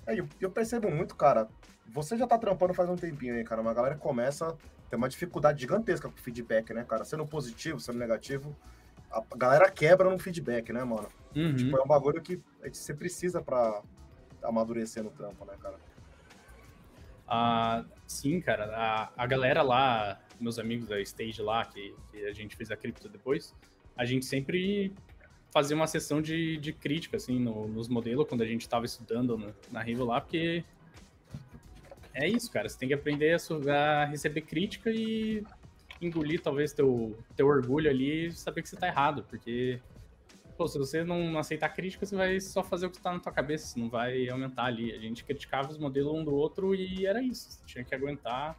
[0.05, 1.47] É, eu, eu percebo muito, cara,
[1.87, 4.55] você já tá trampando faz um tempinho aí, cara, mas a galera começa a
[4.89, 7.05] ter uma dificuldade gigantesca com feedback, né, cara?
[7.05, 8.53] Sendo positivo, sendo negativo,
[9.09, 11.07] a galera quebra no feedback, né, mano?
[11.35, 11.55] Uhum.
[11.55, 12.41] Tipo, é um bagulho que
[12.71, 13.81] você precisa pra
[14.41, 15.77] amadurecer no trampo, né, cara?
[17.27, 18.65] Ah, sim, cara.
[18.75, 22.77] A, a galera lá, meus amigos da Stage lá, que, que a gente fez a
[22.77, 23.55] cripto depois,
[23.95, 24.93] a gente sempre
[25.51, 29.37] fazia uma sessão de, de crítica, assim, no, nos modelos, quando a gente estava estudando
[29.37, 30.63] no, na Rivo lá, porque
[32.13, 32.67] é isso, cara.
[32.67, 33.35] Você tem que aprender
[33.71, 35.43] a, receber crítica e
[36.01, 39.79] engolir talvez teu, teu orgulho ali e saber que você tá errado, porque
[40.57, 43.31] pô, se você não aceitar crítica, você vai só fazer o que tá na tua
[43.31, 44.91] cabeça, você não vai aumentar ali.
[44.91, 47.51] A gente criticava os modelos um do outro e era isso.
[47.51, 48.57] Você tinha que aguentar,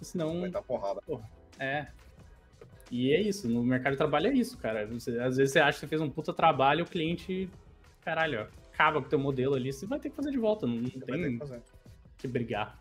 [0.00, 0.38] senão.
[0.38, 1.00] Aguentar porrada.
[1.06, 1.20] Pô,
[1.58, 1.88] é.
[2.90, 4.86] E é isso, no mercado de trabalho é isso, cara.
[4.86, 7.48] Você, às vezes você acha que você fez um puta trabalho, o cliente,
[8.00, 10.66] caralho, ó, acaba com o teu modelo ali, você vai ter que fazer de volta.
[10.66, 11.40] Não, não tem
[12.18, 12.78] que brigar.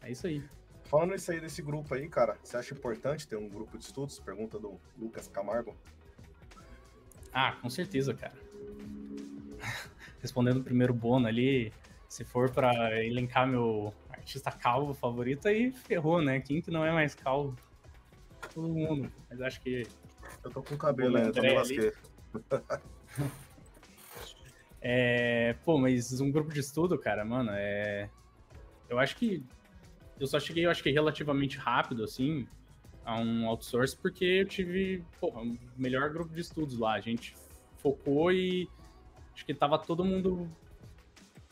[0.00, 0.42] É isso aí.
[0.84, 4.18] Falando isso aí desse grupo aí, cara, você acha importante ter um grupo de estudos?
[4.18, 5.74] Pergunta do Lucas Camargo.
[7.32, 8.34] Ah, com certeza, cara.
[10.20, 11.72] Respondendo o primeiro bono ali,
[12.08, 16.40] se for para elencar meu artista calvo favorito, aí ferrou, né?
[16.40, 17.56] Quem que não é mais calvo?
[18.54, 19.10] Todo mundo.
[19.30, 19.86] Mas acho que.
[20.44, 21.28] Eu tô com cabelo, né?
[21.28, 21.92] Eu tô me
[24.84, 28.10] É, pô, mas um grupo de estudo, cara, mano, é
[28.92, 29.42] eu acho que
[30.20, 32.46] eu só cheguei, eu acho que relativamente rápido, assim,
[33.04, 36.94] a um outsource, porque eu tive, porra, o melhor grupo de estudos lá.
[36.94, 37.34] A gente
[37.78, 38.68] focou e
[39.34, 40.48] acho que tava todo mundo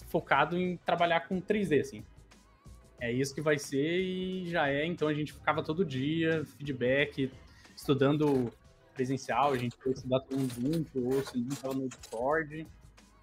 [0.09, 2.05] focado em trabalhar com 3D, assim.
[3.01, 4.85] É isso que vai ser e já é.
[4.85, 7.31] Então a gente ficava todo dia, feedback,
[7.75, 8.53] estudando
[8.95, 12.67] presencial, a gente foi estudar todo mundo junto, ou se não tava no Discord.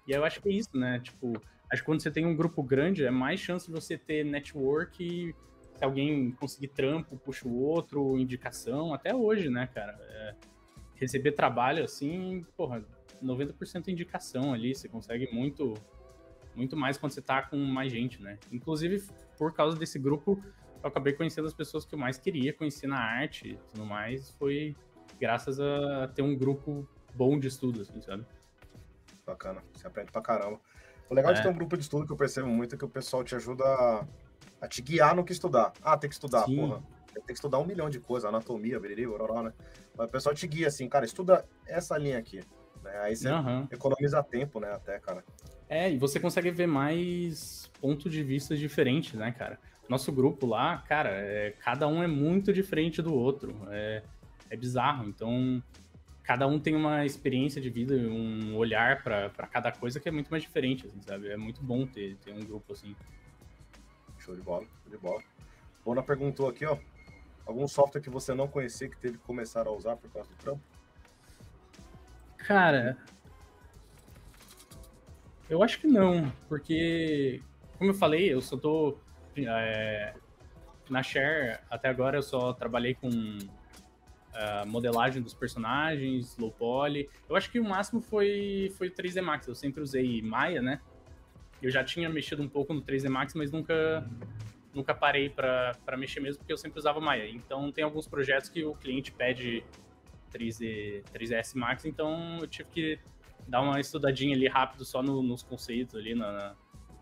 [0.06, 0.98] E eu acho que é isso, né?
[0.98, 4.24] Tipo, Acho que quando você tem um grupo grande, é mais chance de você ter
[4.24, 5.34] network e
[5.78, 9.96] se alguém conseguir trampo, puxa o outro, indicação, até hoje, né, cara?
[10.00, 10.34] É,
[10.96, 12.84] receber trabalho assim, porra,
[13.22, 15.74] 90% indicação ali, você consegue muito
[16.52, 18.36] muito mais quando você tá com mais gente, né?
[18.50, 19.04] Inclusive,
[19.38, 20.42] por causa desse grupo,
[20.82, 24.30] eu acabei conhecendo as pessoas que eu mais queria conhecer na arte e tudo mais,
[24.30, 24.74] foi
[25.20, 28.26] graças a ter um grupo bom de estudo, assim, sabe?
[29.24, 30.60] Bacana, você aprende pra caramba.
[31.08, 31.34] O legal é.
[31.34, 33.36] de ter um grupo de estudo que eu percebo muito é que o pessoal te
[33.36, 34.06] ajuda a,
[34.60, 35.72] a te guiar no que estudar.
[35.82, 36.56] Ah, tem que estudar, Sim.
[36.56, 36.82] porra.
[37.14, 39.52] Tem que estudar um milhão de coisas, anatomia, beriri, ororó, né?
[39.96, 42.40] Mas o pessoal te guia assim, cara, estuda essa linha aqui.
[42.82, 42.96] Né?
[43.02, 43.66] Aí você uhum.
[43.70, 45.24] economiza tempo, né, até, cara.
[45.68, 49.58] É, e você consegue ver mais pontos de vista diferentes, né, cara?
[49.88, 53.54] Nosso grupo lá, cara, é, cada um é muito diferente do outro.
[53.70, 54.02] É,
[54.50, 55.08] é bizarro.
[55.08, 55.62] Então,
[56.22, 60.28] cada um tem uma experiência de vida, um olhar para cada coisa que é muito
[60.28, 61.28] mais diferente, assim, sabe?
[61.28, 62.94] É muito bom ter, ter um grupo assim.
[64.28, 65.22] Show de bola, show de bola.
[65.82, 66.76] Bona perguntou aqui, ó.
[67.46, 70.36] Algum software que você não conhecia que teve que começar a usar por causa do
[70.36, 70.60] trampo?
[72.36, 72.98] Cara,
[75.48, 77.40] eu acho que não, porque,
[77.78, 78.98] como eu falei, eu só tô.
[79.34, 80.14] É,
[80.90, 83.08] na Share, até agora eu só trabalhei com
[84.34, 87.08] a modelagem dos personagens, low poly.
[87.26, 89.48] Eu acho que o máximo foi foi 3D Max.
[89.48, 90.82] Eu sempre usei Maya, né?
[91.62, 94.06] Eu já tinha mexido um pouco no 3D Max, mas nunca
[94.74, 97.28] nunca parei para mexer mesmo, porque eu sempre usava Maya.
[97.28, 99.64] Então tem alguns projetos que o cliente pede
[100.32, 103.00] 3D, 3ds Max, então eu tive que
[103.46, 106.54] dar uma estudadinha ali rápido só no, nos conceitos ali, na,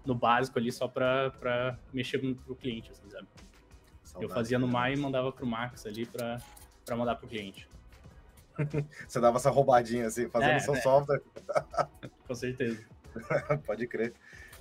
[0.04, 3.26] no básico ali, só para mexer pro cliente, assim, sabe?
[4.02, 7.68] Saudade, eu fazia no Maya e mandava pro Max ali para mandar pro cliente.
[9.06, 10.80] Você dava essa roubadinha assim, fazendo é, seu é.
[10.80, 11.20] software.
[12.26, 12.86] Com certeza.
[13.66, 14.14] Pode crer.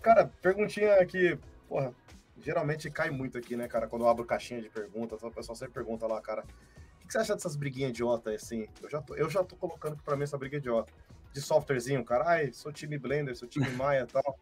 [0.05, 1.35] Cara, perguntinha aqui,
[1.67, 1.91] porra,
[2.39, 3.87] geralmente cai muito aqui, né, cara?
[3.87, 7.17] Quando eu abro caixinha de perguntas, o pessoal sempre pergunta lá, cara, o que você
[7.17, 8.67] acha dessas briguinhas idiota assim?
[8.83, 10.93] Eu já tô, eu já tô colocando pra mim essa briga idiota.
[11.33, 14.39] De softwarezinho, cara, ai, sou time Blender, sou time Maya e tal.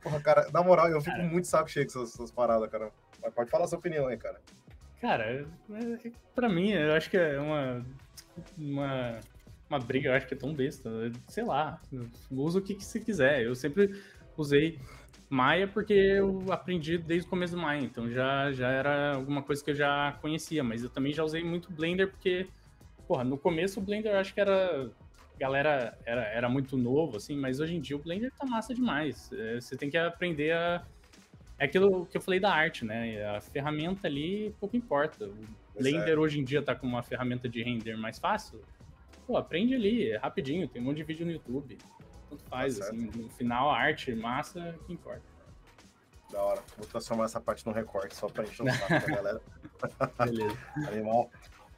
[0.00, 2.92] Porra, cara, na moral, eu fico muito saco cheio com essas, essas paradas, cara.
[3.20, 4.40] Mas pode falar a sua opinião aí, cara.
[5.00, 7.84] Cara, é, é, pra mim, eu acho que é uma,
[8.56, 9.18] uma,
[9.68, 10.88] uma briga, eu acho que é tão besta.
[11.26, 11.82] Sei lá,
[12.30, 13.42] usa o que, que você quiser.
[13.42, 14.00] Eu sempre
[14.36, 14.78] usei
[15.30, 19.62] Maia porque eu aprendi desde o começo do Maia, então já, já era alguma coisa
[19.64, 22.48] que eu já conhecia, mas eu também já usei muito Blender porque,
[23.06, 24.90] porra, no começo o Blender eu acho que era.
[25.38, 29.30] Galera era, era muito novo, assim, mas hoje em dia o Blender tá massa demais.
[29.32, 30.84] É, você tem que aprender a.
[31.58, 33.24] É aquilo que eu falei da arte, né?
[33.36, 35.26] A ferramenta ali pouco importa.
[35.26, 36.18] O Blender é.
[36.18, 38.60] hoje em dia tá com uma ferramenta de render mais fácil.
[39.26, 41.78] Pô, aprende ali, é rapidinho, tem um monte de vídeo no YouTube
[42.30, 45.22] tanto faz, tá assim, no final a arte massa que importa.
[46.30, 46.62] Da hora.
[46.78, 49.40] Vou transformar essa parte no recorte só pra encher o saco da galera.
[50.24, 50.56] Beleza.
[50.88, 51.28] Animal.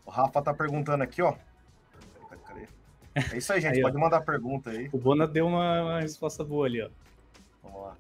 [0.05, 1.35] O Rafa tá perguntando aqui, ó.
[3.15, 3.77] É isso aí, gente.
[3.77, 4.88] Aí, Pode mandar pergunta aí.
[4.93, 6.88] O Bona deu uma, uma, resposta boa ali, ó.
[7.62, 7.97] Vamos lá.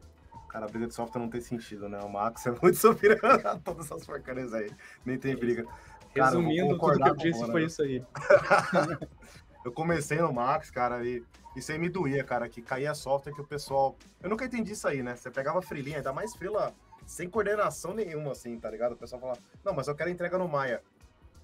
[0.48, 1.98] Cara, a briga de software não tem sentido, né?
[2.00, 4.70] O Max é muito superior a todas essas porcarias aí.
[5.04, 5.66] Nem tem briga.
[6.14, 8.04] Cara, Resumindo, tudo que eu disse foi isso aí.
[9.64, 13.40] eu comecei no Max, cara, e isso aí me doía, cara, que caía software que
[13.40, 13.96] o pessoal.
[14.22, 15.14] Eu nunca entendi isso aí, né?
[15.16, 16.74] Você pegava frilinha, ainda mais frila
[17.06, 18.92] sem coordenação nenhuma, assim, tá ligado?
[18.92, 20.82] O pessoal falava, não, mas eu quero entrega no Maia.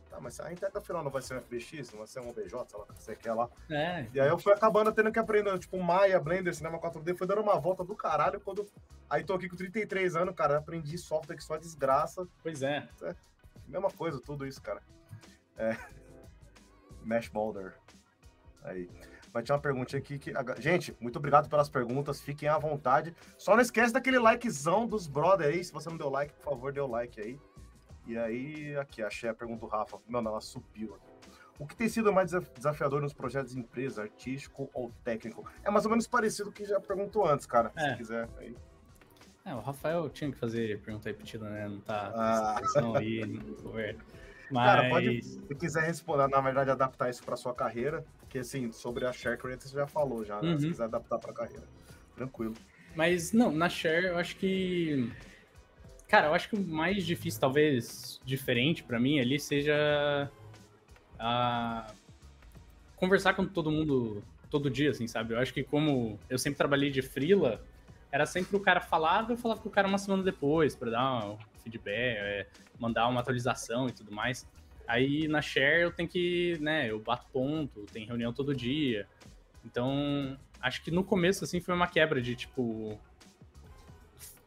[0.09, 2.49] Tá, mas a entrega final não vai ser um FBX, não vai ser um OBJ,
[2.49, 3.49] sei lá, você quer lá.
[3.69, 4.07] É.
[4.15, 7.43] E aí eu fui acabando tendo que aprender, tipo, Maia, Blender, Cinema 4D, foi dando
[7.43, 8.67] uma volta do caralho quando.
[9.11, 12.27] Aí tô aqui com 33 anos, cara, aprendi software que só é desgraça.
[12.43, 12.89] Pois é.
[13.03, 13.15] é.
[13.67, 14.83] Mesma coisa, tudo isso, cara.
[15.59, 15.77] É.
[17.05, 17.75] Mesh Boulder.
[18.63, 18.89] Aí.
[19.33, 20.33] Vai ter uma perguntinha aqui que.
[20.59, 22.21] Gente, muito obrigado pelas perguntas.
[22.21, 23.15] Fiquem à vontade.
[23.37, 25.63] Só não esquece daquele likezão dos brother aí.
[25.63, 27.39] Se você não deu like, por favor, dê o like aí.
[28.07, 29.99] E aí, aqui, achei a pergunta do Rafa.
[30.09, 31.19] Não, não, ela subiu aqui.
[31.59, 35.45] O que tem sido mais desafiador nos projetos de empresa, artístico ou técnico?
[35.63, 37.73] É mais ou menos parecido com o que já perguntou antes, cara.
[37.77, 37.91] É.
[37.91, 38.29] Se quiser.
[38.39, 38.57] Aí.
[39.45, 41.69] É, o Rafael tinha que fazer pergunta repetida, né?
[41.69, 42.13] Não tá.
[42.15, 42.61] Ah.
[42.97, 43.41] aí,
[44.51, 44.67] Mas...
[44.67, 49.07] Cara, pode, se quiser responder, na verdade, adaptar isso para sua carreira, que assim, sobre
[49.07, 50.53] a share creator você já falou já, né?
[50.53, 50.59] Uhum.
[50.59, 51.65] Se quiser adaptar para carreira.
[52.15, 52.55] Tranquilo.
[52.95, 55.11] Mas não, na share eu acho que
[56.07, 60.31] cara, eu acho que o mais difícil, talvez diferente para mim ali seja
[61.19, 61.93] a
[62.97, 65.35] conversar com todo mundo todo dia, assim, sabe?
[65.35, 67.63] Eu acho que como eu sempre trabalhei de freela,
[68.11, 71.27] era sempre o cara falava, eu falava com o cara uma semana depois para dar
[71.27, 72.47] um feedback, é,
[72.79, 74.47] mandar uma atualização e tudo mais.
[74.89, 79.07] Aí na share eu tenho que, né, eu bato ponto, tem reunião todo dia.
[79.63, 82.99] Então, acho que no começo, assim, foi uma quebra de, tipo,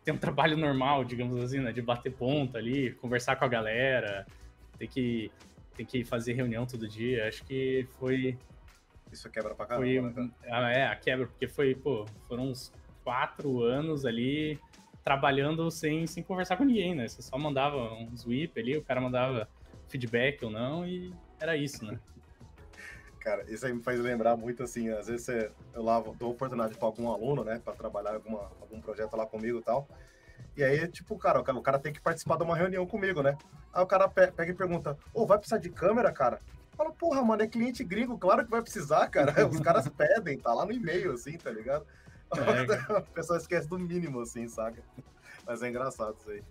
[0.04, 4.26] ter um trabalho normal, digamos assim, né, de bater ponto ali, conversar com a galera,
[4.80, 5.32] ter que,
[5.76, 7.28] ter que fazer reunião todo dia.
[7.28, 8.36] Acho que foi...
[9.12, 12.74] Isso quebra pra caramba, foi, né, É, a quebra, porque foi, pô, foram uns
[13.04, 14.60] quatro anos ali
[15.04, 17.08] trabalhando sem, sem conversar com ninguém, né?
[17.08, 19.48] Você só mandava uns whip ali, o cara mandava
[19.92, 22.00] feedback ou não, e era isso, né?
[23.20, 26.76] Cara, isso aí me faz lembrar muito assim, às vezes você, eu lá dou oportunidade
[26.76, 29.88] para algum aluno, né, para trabalhar alguma, algum projeto lá comigo e tal.
[30.58, 33.38] E aí, tipo, cara, o cara tem que participar de uma reunião comigo, né?
[33.74, 36.42] Aí o cara pega e pergunta: Ô, oh, vai precisar de câmera, cara?
[36.76, 39.34] Fala, porra, mano, é cliente gringo, claro que vai precisar, cara.
[39.48, 41.86] Os caras pedem, tá lá no e-mail, assim, tá ligado?
[42.36, 42.96] É.
[42.98, 44.82] A pessoa esquece do mínimo, assim, saca?
[45.46, 46.44] Mas é engraçado isso aí.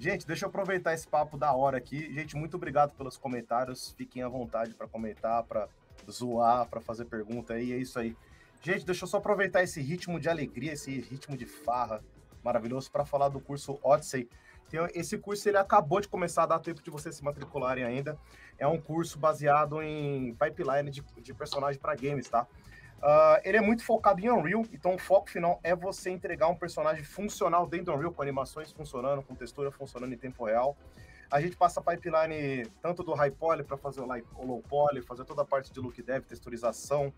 [0.00, 2.10] Gente, deixa eu aproveitar esse papo da hora aqui.
[2.14, 3.92] Gente, muito obrigado pelos comentários.
[3.98, 5.68] Fiquem à vontade para comentar, para
[6.10, 7.70] zoar, para fazer pergunta aí.
[7.74, 8.16] É isso aí.
[8.62, 12.02] Gente, deixa eu só aproveitar esse ritmo de alegria, esse ritmo de farra
[12.42, 14.26] maravilhoso para falar do curso Odyssey.
[14.94, 18.18] Esse curso ele acabou de começar, dá tempo de vocês se matricularem ainda.
[18.58, 22.46] É um curso baseado em pipeline de, de personagem para games, tá?
[23.02, 26.54] Uh, ele é muito focado em Unreal, então o foco final é você entregar um
[26.54, 30.76] personagem funcional dentro do Unreal, com animações funcionando, com textura funcionando em tempo real.
[31.30, 35.24] A gente passa a pipeline tanto do high poly para fazer o, low poly, fazer
[35.24, 37.12] toda a parte de look dev, texturização,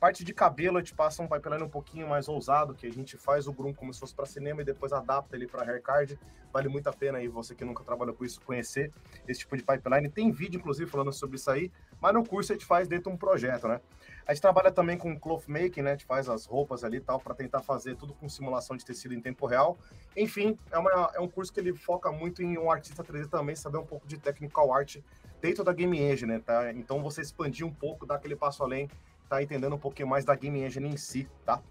[0.00, 3.16] Parte de cabelo, a gente passa um pipeline um pouquinho mais ousado, que a gente
[3.16, 6.16] faz o Groom como se fosse para cinema e depois adapta ele para haircard.
[6.52, 8.92] Vale muito a pena aí você que nunca trabalhou com isso conhecer
[9.26, 10.08] esse tipo de pipeline.
[10.08, 13.16] Tem vídeo, inclusive, falando sobre isso aí, mas no curso a gente faz dentro de
[13.16, 13.80] um projeto, né?
[14.24, 15.90] A gente trabalha também com cloth making, né?
[15.90, 18.84] A gente faz as roupas ali e tal, para tentar fazer tudo com simulação de
[18.84, 19.76] tecido em tempo real.
[20.16, 23.56] Enfim, é, uma, é um curso que ele foca muito em um artista 3D também
[23.56, 24.98] saber um pouco de technical art
[25.40, 26.38] dentro da game engine, né?
[26.38, 26.72] Tá?
[26.72, 28.88] Então você expandir um pouco, dar aquele passo além,
[29.28, 31.62] tá entendendo um pouquinho mais da game engine em si, tá?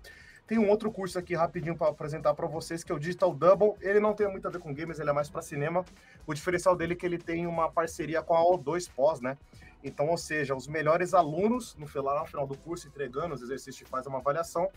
[0.48, 3.74] Tem um outro curso aqui rapidinho para apresentar para vocês, que é o Digital Double.
[3.82, 5.84] Ele não tem muito a ver com games, ele é mais para cinema.
[6.26, 9.38] O diferencial dele é que ele tem uma parceria com a O2 Pós, né?
[9.84, 13.86] Então, ou seja, os melhores alunos, no final, no final do curso, entregando os exercícios
[13.86, 14.70] e faz uma avaliação,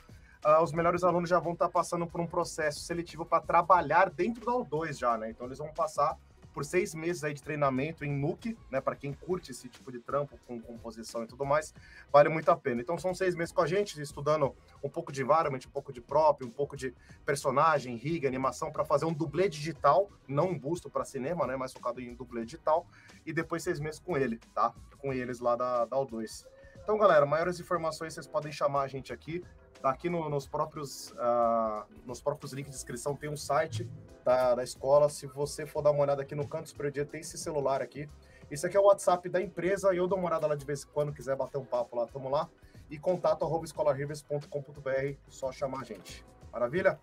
[0.44, 4.10] uh, os melhores alunos já vão estar tá passando por um processo seletivo para trabalhar
[4.10, 5.30] dentro da O2 já, né?
[5.30, 6.18] Então, eles vão passar
[6.52, 8.80] por seis meses aí de treinamento em Nuke, né?
[8.80, 11.74] Para quem curte esse tipo de trampo com composição e tudo mais,
[12.12, 12.80] vale muito a pena.
[12.80, 16.00] Então são seis meses com a gente, estudando um pouco de environment, um pouco de
[16.00, 20.90] prop, um pouco de personagem, rig, animação, para fazer um dublê digital, não um busto
[20.90, 21.56] para cinema, né?
[21.56, 22.86] Mais focado em dublê digital,
[23.24, 24.74] e depois seis meses com ele, tá?
[24.98, 26.46] Com eles lá da, da O2.
[26.82, 29.44] Então, galera, maiores informações vocês podem chamar a gente aqui.
[29.80, 33.88] Tá aqui no, nos, próprios, uh, nos próprios links de inscrição tem um site
[34.22, 35.08] da, da escola.
[35.08, 38.08] Se você for dar uma olhada aqui no canto superior direito, tem esse celular aqui.
[38.50, 40.84] Isso aqui é o WhatsApp da empresa e eu dou uma olhada lá de vez
[40.84, 42.48] em quando, quiser bater um papo lá, tamo lá.
[42.90, 46.26] E contato arroba escolarivers.com.br, só chamar a gente.
[46.52, 47.00] Maravilha?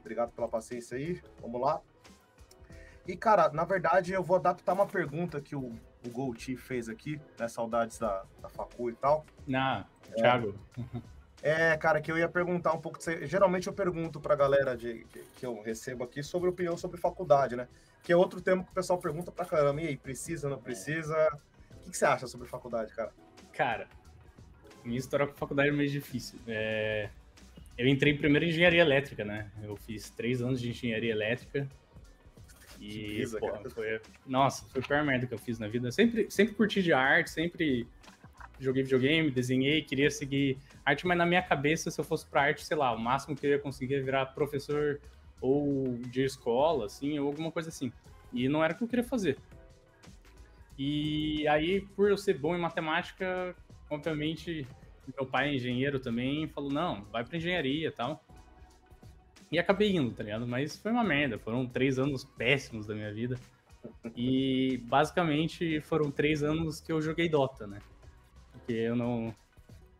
[0.00, 1.80] Obrigado pela paciência aí, vamos lá.
[3.06, 5.72] E, cara, na verdade, eu vou adaptar uma pergunta que o,
[6.04, 7.46] o Gold fez aqui, né?
[7.48, 9.24] Saudades da, da Facu e tal.
[9.54, 10.54] Ah, Thiago.
[10.78, 11.00] É,
[11.78, 12.98] cara, que eu ia perguntar um pouco.
[12.98, 13.26] De...
[13.26, 17.56] Geralmente eu pergunto pra galera de, que, que eu recebo aqui sobre opinião sobre faculdade,
[17.56, 17.66] né?
[18.02, 19.80] Que é outro tema que o pessoal pergunta pra caramba.
[19.80, 21.14] E aí, precisa, não precisa?
[21.70, 23.12] O que, que você acha sobre faculdade, cara?
[23.52, 23.88] Cara,
[24.84, 26.38] minha história com faculdade é meio difícil.
[26.46, 27.08] É...
[27.76, 29.50] Eu entrei primeiro em engenharia elétrica, né?
[29.62, 31.66] Eu fiz três anos de engenharia elétrica.
[32.78, 34.00] E, porra, foi...
[34.26, 35.90] Nossa, foi a pior merda que eu fiz na vida.
[35.90, 37.86] Sempre, sempre curti de arte, sempre
[38.60, 42.64] joguei videogame, desenhei, queria seguir arte, mas na minha cabeça, se eu fosse para arte,
[42.64, 45.00] sei lá, o máximo que eu ia conseguir é virar professor
[45.40, 47.92] ou de escola, assim, ou alguma coisa assim.
[48.32, 49.38] E não era o que eu queria fazer.
[50.78, 53.54] E aí, por eu ser bom em matemática,
[53.90, 54.66] obviamente,
[55.16, 58.24] meu pai é engenheiro também, falou, não, vai para engenharia e tal.
[59.50, 60.46] E acabei indo, tá ligado?
[60.46, 63.36] Mas foi uma merda, foram três anos péssimos da minha vida.
[64.16, 67.80] E basicamente foram três anos que eu joguei Dota, né?
[68.70, 69.34] Porque eu não,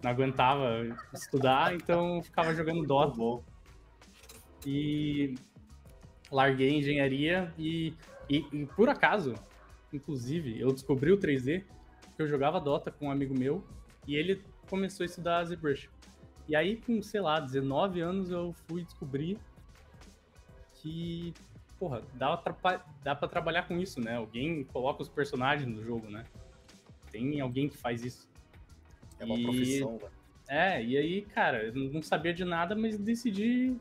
[0.01, 3.45] não aguentava estudar, então ficava jogando Dota.
[4.65, 5.35] E
[6.31, 7.95] larguei engenharia e,
[8.29, 9.35] e, e, por acaso,
[9.93, 11.65] inclusive, eu descobri o 3D
[12.15, 13.65] que eu jogava Dota com um amigo meu
[14.07, 15.91] e ele começou a estudar ZBrush.
[16.47, 19.37] E aí, com, sei lá, 19 anos, eu fui descobrir
[20.75, 21.35] que,
[21.77, 22.41] porra, dá,
[23.03, 24.15] dá pra trabalhar com isso, né?
[24.15, 26.25] Alguém coloca os personagens no jogo, né?
[27.11, 28.30] Tem alguém que faz isso.
[29.21, 29.43] É uma e...
[29.43, 30.21] profissão, velho.
[30.49, 33.77] É, e aí, cara, eu não sabia de nada, mas decidi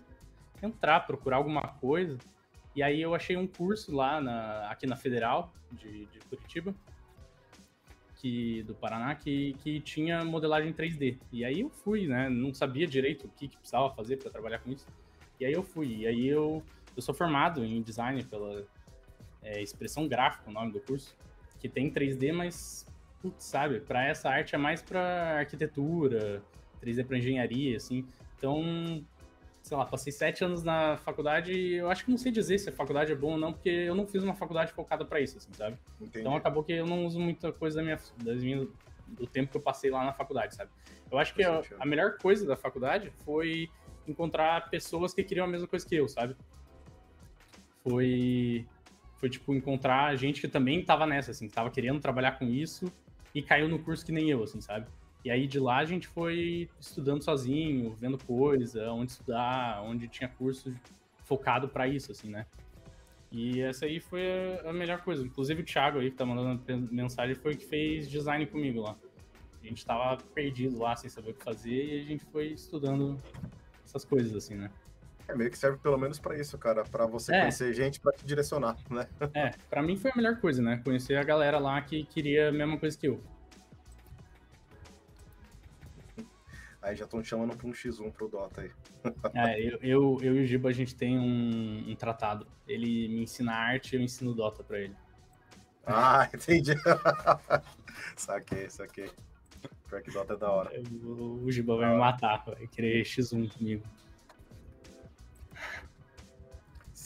[0.61, 2.15] entrar, procurar alguma coisa.
[2.75, 6.75] E aí eu achei um curso lá na, aqui na Federal de, de Curitiba,
[8.15, 11.17] que, do Paraná, que, que tinha modelagem 3D.
[11.31, 12.29] E aí eu fui, né?
[12.29, 14.85] Não sabia direito o que, que precisava fazer para trabalhar com isso.
[15.39, 16.01] E aí eu fui.
[16.01, 16.61] E aí eu,
[16.95, 18.63] eu sou formado em design pela
[19.41, 21.15] é, expressão gráfica, o nome do curso,
[21.59, 22.85] que tem 3D, mas
[23.37, 26.41] sabe, para essa arte é mais para arquitetura,
[26.81, 28.07] 3D para engenharia, assim.
[28.37, 29.03] Então,
[29.61, 32.69] sei lá, passei sete anos na faculdade e eu acho que não sei dizer se
[32.69, 35.37] a faculdade é boa ou não, porque eu não fiz uma faculdade focada para isso,
[35.37, 35.77] assim, sabe?
[35.99, 36.19] Entendi.
[36.19, 38.67] Então acabou que eu não uso muita coisa da minha, das minhas,
[39.07, 40.71] do tempo que eu passei lá na faculdade, sabe?
[41.11, 43.69] Eu acho que a, a melhor coisa da faculdade foi
[44.07, 46.35] encontrar pessoas que queriam a mesma coisa que eu, sabe?
[47.83, 48.65] Foi
[49.17, 52.89] foi tipo encontrar gente que também tava nessa assim, que tava querendo trabalhar com isso
[53.33, 54.87] e caiu no curso que nem eu, assim, sabe?
[55.23, 60.29] E aí de lá a gente foi estudando sozinho, vendo coisa, onde estudar, onde tinha
[60.29, 60.73] curso
[61.25, 62.45] focado para isso, assim, né?
[63.31, 64.23] E essa aí foi
[64.65, 65.23] a melhor coisa.
[65.23, 68.95] Inclusive o Thiago aí, que tá mandando mensagem, foi o que fez design comigo lá.
[69.61, 73.21] A gente tava perdido lá, sem saber o que fazer, e a gente foi estudando
[73.85, 74.71] essas coisas, assim, né?
[75.29, 77.41] É meio que serve pelo menos para isso, cara, para você é.
[77.41, 79.07] conhecer gente para te direcionar, né?
[79.35, 80.81] É, para mim foi a melhor coisa, né?
[80.83, 83.21] Conhecer a galera lá que queria a mesma coisa que eu.
[86.81, 88.71] Aí já estão chamando para um X1 pro Dota aí.
[89.35, 92.47] É, eu, eu, eu e o Giba, a gente tem um, um tratado.
[92.67, 94.95] Ele me ensina arte eu ensino Dota para ele.
[95.85, 96.73] Ah, entendi.
[98.17, 99.11] saquei, saquei.
[99.87, 100.81] Pior que Dota é da hora.
[101.03, 103.83] O, o Giba vai me matar, vai querer X1 comigo.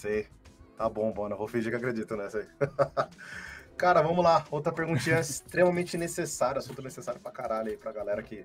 [0.03, 0.27] Sei.
[0.75, 1.33] Tá bom, Bona.
[1.33, 2.47] Vou fingir que acredito nessa aí.
[3.77, 4.45] Cara, vamos lá.
[4.51, 8.43] Outra perguntinha extremamente necessária, assunto necessário pra caralho aí pra galera que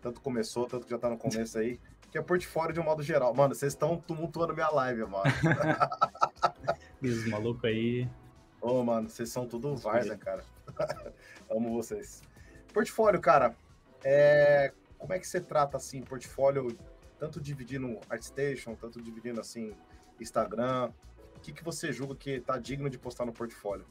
[0.00, 1.80] tanto começou, tanto que já tá no começo aí,
[2.12, 3.34] que é portfólio de um modo geral.
[3.34, 5.24] Mano, vocês estão tumultuando minha live, mano.
[7.02, 8.08] Os malucos aí.
[8.60, 10.44] Ô, mano, vocês são tudo Varza, cara.
[11.50, 12.22] Amo vocês.
[12.72, 13.56] Portfólio, cara.
[14.04, 14.72] É...
[14.96, 16.78] Como é que você trata, assim, portfólio,
[17.18, 19.74] tanto dividindo ArtStation, tanto dividindo, assim,
[20.22, 20.90] Instagram?
[21.36, 23.86] O que, que você julga que tá digno de postar no portfólio?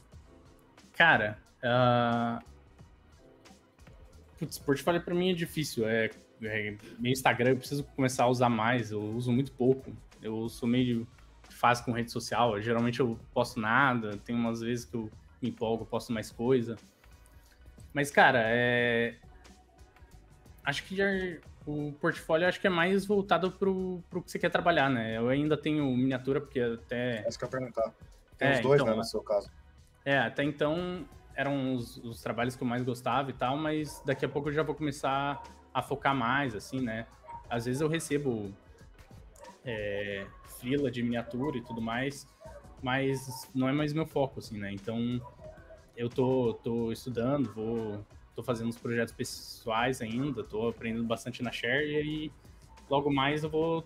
[0.92, 2.44] Cara, uh...
[4.38, 5.88] Putz, portfólio pra mim é difícil.
[5.88, 6.10] É,
[6.42, 9.92] é, meu Instagram eu preciso começar a usar mais, eu uso muito pouco.
[10.22, 11.06] Eu sou meio
[11.50, 12.60] fácil com rede social.
[12.60, 15.10] Geralmente eu posto nada, tem umas vezes que eu
[15.40, 16.76] me empolgo, posto mais coisa.
[17.92, 19.16] Mas, cara, é...
[20.64, 21.06] acho que já...
[21.66, 25.16] o portfólio acho que é mais voltado pro, pro que você quer trabalhar, né?
[25.16, 27.26] Eu ainda tenho miniatura, porque até.
[27.26, 27.92] Acho que eu perguntar.
[28.36, 29.50] Tem é, os dois, então, né, no seu caso.
[30.04, 34.24] É, até então eram os, os, trabalhos que eu mais gostava e tal, mas daqui
[34.24, 35.42] a pouco eu já vou começar
[35.72, 37.06] a focar mais, assim, né?
[37.48, 38.54] Às vezes eu recebo
[39.64, 40.26] é,
[40.60, 42.26] fila de miniatura e tudo mais,
[42.82, 44.70] mas não é mais meu foco, assim, né?
[44.72, 45.20] Então
[45.96, 48.04] eu tô, tô estudando, vou,
[48.34, 52.32] tô fazendo uns projetos pessoais ainda, tô aprendendo bastante na Share e
[52.88, 53.84] logo mais eu vou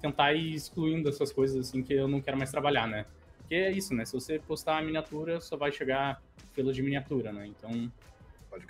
[0.00, 3.06] tentar ir excluindo essas coisas assim que eu não quero mais trabalhar, né?
[3.38, 4.04] Porque é isso, né?
[4.04, 6.20] Se você postar a miniatura, só vai chegar
[6.52, 7.46] fila de miniatura, né?
[7.46, 7.90] Então,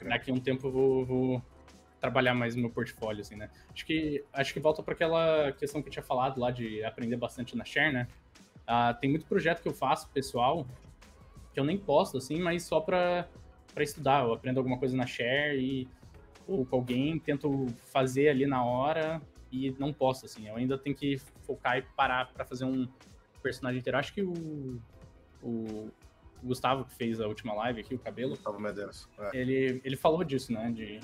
[0.08, 1.42] daqui a um tempo eu vou, vou,
[2.00, 3.50] trabalhar mais no meu portfólio, assim, né?
[3.72, 7.16] Acho que, acho que volta para aquela questão que eu tinha falado lá de aprender
[7.16, 8.06] bastante na Share, né?
[8.68, 10.66] Uh, tem muito projeto que eu faço, pessoal,
[11.54, 13.26] que eu nem posto, assim, mas só para
[13.82, 14.24] estudar.
[14.24, 15.88] Eu aprendo alguma coisa na Share e
[16.46, 19.20] ou com alguém, tento fazer ali na hora
[19.50, 20.48] e não posto, assim.
[20.48, 22.86] Eu ainda tenho que focar e parar para fazer um
[23.42, 23.98] personagem inteiro.
[23.98, 24.80] Acho que o,
[25.42, 25.90] o
[26.42, 28.30] Gustavo, que fez a última live aqui, o cabelo.
[28.30, 29.08] Gustavo Medeiros.
[29.18, 29.36] É.
[29.36, 30.70] Ele, ele falou disso, né?
[30.70, 31.00] De,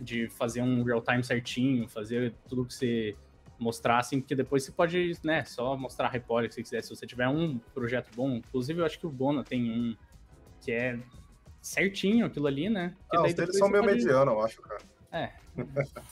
[0.00, 3.16] de fazer um real time certinho, fazer tudo que você
[3.58, 6.90] mostrar, assim, porque depois você pode, né, só mostrar a repórter que você quiser, se
[6.90, 8.36] você tiver um projeto bom.
[8.36, 9.96] Inclusive, eu acho que o Bona tem um
[10.60, 10.98] que é
[11.64, 12.94] certinho aquilo ali, né?
[13.10, 13.96] Que ah, os deles são meio pode...
[13.96, 14.82] mediano, eu acho, cara.
[15.10, 15.32] É.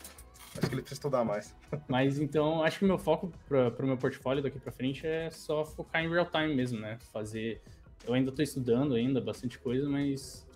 [0.55, 1.57] Acho que ele precisa estudar mais.
[1.89, 5.31] Mas então, acho que o meu foco para o meu portfólio daqui para frente é
[5.31, 6.99] só focar em real time mesmo, né?
[7.11, 7.63] Fazer.
[8.07, 10.47] Eu ainda estou estudando ainda bastante coisa, mas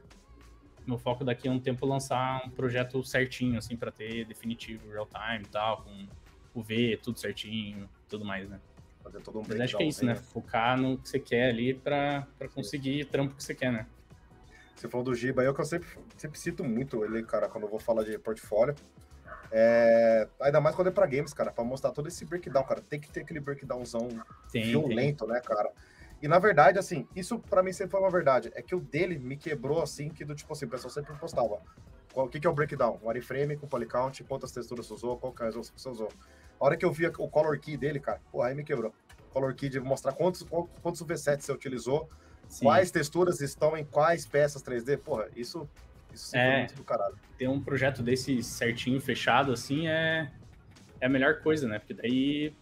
[0.86, 4.86] meu foco daqui a um tempo é lançar um projeto certinho, assim, para ter definitivo
[4.90, 6.07] real time e tal, com
[6.61, 8.61] o V, tudo certinho, tudo mais, né?
[9.03, 10.14] Fazer todo um Mas acho que é isso, né?
[10.14, 13.86] Focar no que você quer ali para conseguir o trampo que você quer, né?
[14.77, 17.70] Você falou do Giba, eu que eu sempre, sempre cito muito ele, cara, quando eu
[17.70, 18.74] vou falar de portfólio.
[19.51, 22.81] É, ainda mais quando é pra games, cara, pra mostrar todo esse breakdown, cara.
[22.81, 24.09] Tem que ter aquele breakdownzão
[24.53, 25.35] tem, violento, tem.
[25.35, 25.70] né, cara?
[26.20, 28.51] E na verdade, assim, isso para mim sempre foi uma verdade.
[28.55, 31.61] É que o dele me quebrou assim, que do tipo assim, o pessoal sempre postava.
[32.14, 32.99] O que, que é o breakdown?
[33.03, 36.09] O wireframe com polycount, quantas texturas você usou, qual que é você usou.
[36.59, 38.95] A hora que eu vi o color key dele, cara, pô, aí me quebrou.
[39.31, 40.43] Color key de mostrar quantos,
[40.83, 42.09] quantos V7 você utilizou,
[42.49, 42.64] Sim.
[42.64, 44.99] quais texturas estão em quais peças 3D.
[44.99, 45.68] Porra, isso
[46.16, 47.14] isso é, muito do caralho.
[47.36, 50.32] Ter um projeto desse certinho, fechado, assim, é,
[50.99, 51.78] é a melhor coisa, né?
[51.78, 52.55] Porque daí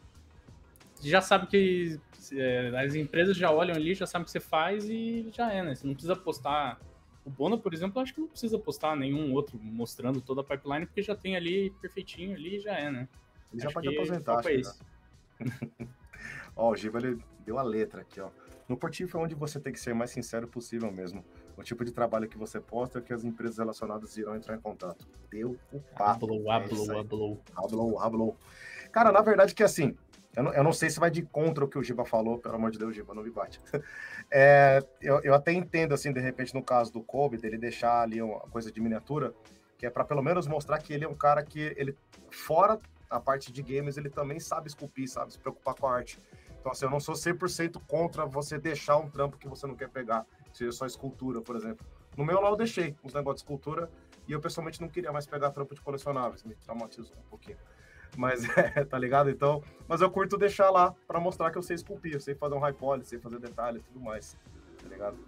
[1.00, 2.00] já sabe que
[2.32, 5.62] é, as empresas já olham ali, já sabem o que você faz e já é,
[5.62, 5.74] né?
[5.74, 6.80] Você não precisa postar.
[7.24, 10.84] O Bono, por exemplo, acho que não precisa postar nenhum outro mostrando toda a pipeline,
[10.84, 13.08] porque já tem ali perfeitinho ali e já é, né?
[13.52, 14.60] Ele já pode aposentar, acho é
[16.56, 18.30] Ó, o Giba, ele deu a letra aqui, ó.
[18.68, 21.24] No portfólio é onde você tem que ser mais sincero possível mesmo
[21.56, 25.06] o tipo de trabalho que você posta que as empresas relacionadas irão entrar em contato.
[25.30, 26.24] Deu o papo.
[26.24, 26.56] Hablou, é
[27.00, 27.40] hablou.
[27.56, 28.36] Hablou, hablou.
[28.90, 29.96] Cara, na verdade que assim,
[30.36, 32.56] eu não, eu não, sei se vai de contra o que o Giba falou, pelo
[32.56, 33.60] amor de Deus, Giba, não me bate.
[34.30, 38.22] É, eu, eu, até entendo, assim, de repente, no caso do Kobe, dele deixar ali
[38.22, 39.34] uma coisa de miniatura,
[39.76, 41.94] que é para pelo menos mostrar que ele é um cara que, ele
[42.30, 46.18] fora a parte de games, ele também sabe esculpir, sabe se preocupar com a arte.
[46.64, 49.90] Então, assim, eu não sou 100% contra você deixar um trampo que você não quer
[49.90, 51.84] pegar seja só escultura, por exemplo.
[52.16, 53.90] No meu lá eu deixei os negócios de escultura
[54.26, 57.58] e eu pessoalmente não queria mais pegar trampo de colecionáveis, me traumatizou um pouquinho.
[58.16, 59.28] Mas é, tá ligado?
[59.28, 62.54] Então, mas eu curto deixar lá para mostrar que eu sei esculpir, eu sei fazer
[62.54, 64.38] um high poly, sei fazer detalhes e tudo mais.
[64.82, 65.18] Tá ligado?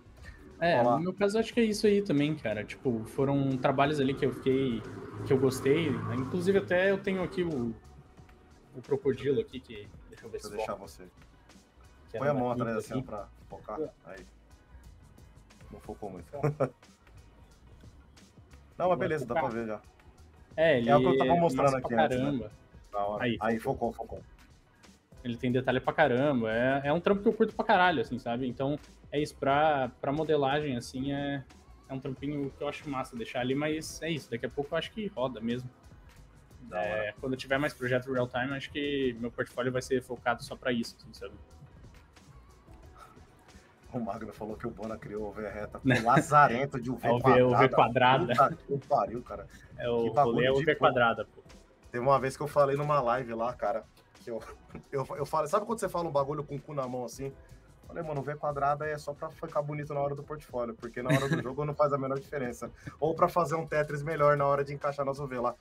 [0.59, 2.65] É, no meu caso acho que é isso aí também, cara.
[2.65, 4.81] Tipo, foram trabalhos ali que eu fiquei
[5.27, 5.89] que eu gostei.
[6.17, 7.75] Inclusive até eu tenho aqui o
[8.77, 11.07] o crocodilo aqui que deixa eu ver se eu deixar você.
[12.17, 13.79] Põe a mão atrás assim para focar.
[14.05, 14.27] Aí.
[15.71, 16.27] Não focou muito.
[18.79, 19.81] Não, mas beleza, dá pra ver já.
[20.55, 22.25] É, ele É o que eu tava mostrando massa aqui pra antes, né?
[22.25, 23.23] caramba.
[23.23, 24.23] Aí, Aí, focou, focou.
[25.25, 26.53] Ele tem detalhe pra caramba.
[26.53, 28.47] É, é um trampo que eu curto pra caralho, assim, sabe?
[28.47, 28.79] Então,
[29.11, 29.35] é isso.
[29.35, 31.43] Pra, pra modelagem, assim, é,
[31.89, 34.31] é um trampinho que eu acho massa deixar ali, mas é isso.
[34.31, 35.69] Daqui a pouco eu acho que roda mesmo.
[36.73, 40.43] É, quando eu tiver mais projeto real time, acho que meu portfólio vai ser focado
[40.43, 41.35] só pra isso, assim, sabe?
[43.93, 45.81] O Magno falou que o Bona criou o V reta.
[45.85, 47.45] O lazarento de um V É o V- quadrada.
[47.47, 48.27] o V quadrada.
[48.35, 49.47] Puta que pariu, cara.
[49.79, 51.43] É o rolê é o V quadrada, pô.
[51.91, 53.85] Teve uma vez que eu falei numa live lá, cara,
[54.23, 54.43] que eu,
[54.93, 57.33] eu, eu falei, sabe quando você fala um bagulho com o cu na mão assim?
[57.87, 61.01] Falei, mano, o V quadrada é só pra ficar bonito na hora do portfólio, porque
[61.01, 62.69] na hora do jogo não faz a menor diferença.
[62.99, 65.55] Ou pra fazer um Tetris melhor na hora de encaixar nas UV lá.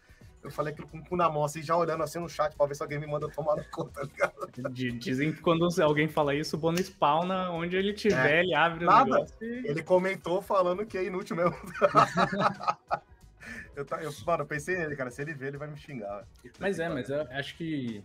[0.46, 2.68] Eu falei aquilo com o cu na mão, assim, já olhando assim no chat pra
[2.68, 4.48] ver se alguém me manda tomar no cu, tá ligado?
[4.72, 8.90] Dizem que quando alguém fala isso, o Bono spawna onde ele tiver, ele abre o
[8.90, 8.94] É.
[8.94, 9.06] Nada.
[9.06, 9.68] negócio e...
[9.68, 11.56] Ele comentou falando que é inútil mesmo.
[13.76, 15.10] eu, eu, mano, eu pensei nele, cara.
[15.10, 16.24] Se ele ver, ele vai me xingar.
[16.60, 18.04] Mas é, mas eu acho que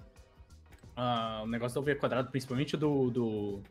[0.96, 3.62] ah, o negócio do V quadrado, principalmente do, do,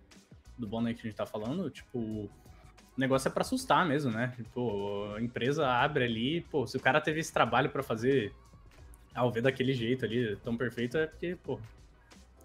[0.57, 4.11] do Bono aí que a gente tá falando, tipo, o negócio é pra assustar mesmo,
[4.11, 4.33] né?
[4.35, 8.33] Tipo, a empresa abre ali, pô, se o cara teve esse trabalho pra fazer
[9.19, 11.59] ao ver daquele jeito ali, tão perfeito, é porque, pô,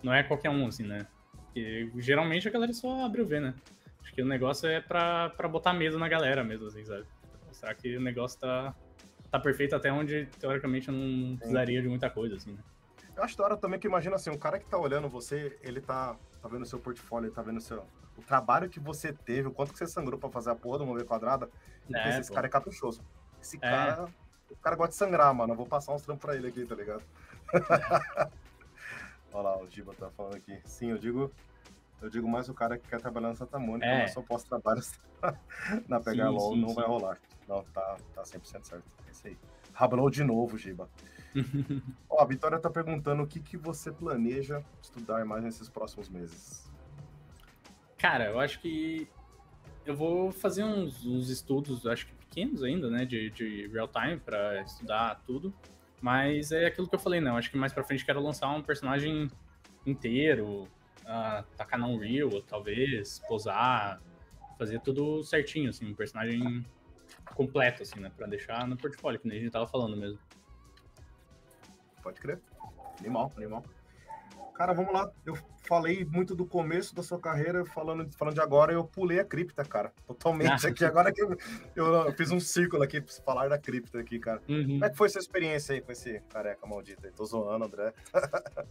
[0.03, 1.07] não é qualquer um, assim, né?
[1.47, 3.55] Porque geralmente a galera só abre o V, né?
[4.03, 7.05] Acho que o negócio é pra, pra botar medo na galera mesmo, assim, sabe?
[7.47, 8.75] Mostrar que o negócio tá,
[9.31, 12.59] tá perfeito até onde, teoricamente, eu não precisaria de muita coisa, assim, né?
[13.17, 15.81] Eu acho da hora também que imagina assim, o cara que tá olhando você, ele
[15.81, 17.87] tá, tá vendo o seu portfólio, ele tá vendo o seu.
[18.17, 20.87] O trabalho que você teve, o quanto que você sangrou pra fazer a porra do
[20.87, 21.49] mover quadrada.
[21.89, 22.35] ele pensa, esse pô.
[22.35, 23.01] cara é caprichoso.
[23.41, 23.61] Esse É.
[23.61, 24.09] cara.
[24.55, 25.53] O cara gosta de sangrar, mano.
[25.53, 27.03] Eu vou passar uns trampos pra ele aqui, tá ligado?
[29.33, 30.59] Olha lá, o Giba tá falando aqui.
[30.65, 31.31] Sim, eu digo.
[32.01, 34.03] Eu digo mais o cara que quer trabalhar na Santa Mônica, É.
[34.03, 34.83] mas só posso trabalhar
[35.89, 36.75] na pegar Sim, LOL, sim, não sim.
[36.75, 37.19] vai rolar.
[37.49, 38.85] Não, tá, tá 100% certo.
[39.07, 39.39] É isso aí.
[39.73, 40.89] Rablou de novo, Giba.
[42.09, 46.71] Ó, a Vitória tá perguntando o que, que você planeja estudar mais nesses próximos meses.
[47.99, 49.09] Cara, eu acho que
[49.87, 54.19] eu vou fazer uns, uns estudos, acho que pequenos ainda, né, de, de real time
[54.19, 55.55] pra estudar tudo.
[56.01, 57.31] Mas é aquilo que eu falei, né?
[57.31, 59.31] Eu acho que mais pra frente quero lançar um personagem
[59.87, 60.69] inteiro,
[61.07, 64.03] ah, tacar na Unreal, talvez, posar,
[64.59, 66.67] fazer tudo certinho, assim, um personagem
[67.35, 68.11] completo, assim, né?
[68.15, 70.19] Pra deixar no portfólio, que nem a gente tava falando mesmo.
[72.03, 72.41] Pode crer.
[73.01, 73.65] Animal, animal.
[74.55, 75.11] Cara, vamos lá.
[75.25, 75.35] Eu
[75.67, 79.65] falei muito do começo da sua carreira, falando, falando de agora, eu pulei a cripta,
[79.65, 79.93] cara.
[80.07, 80.71] Totalmente Ah.
[80.71, 80.85] aqui.
[80.85, 81.37] Agora que eu,
[81.77, 84.43] eu fiz um círculo aqui pra falar da cripta aqui, cara.
[84.49, 84.65] Uhum.
[84.65, 87.13] Como é que foi sua experiência aí com esse careca maldito aí?
[87.13, 87.93] Tô zoando, André.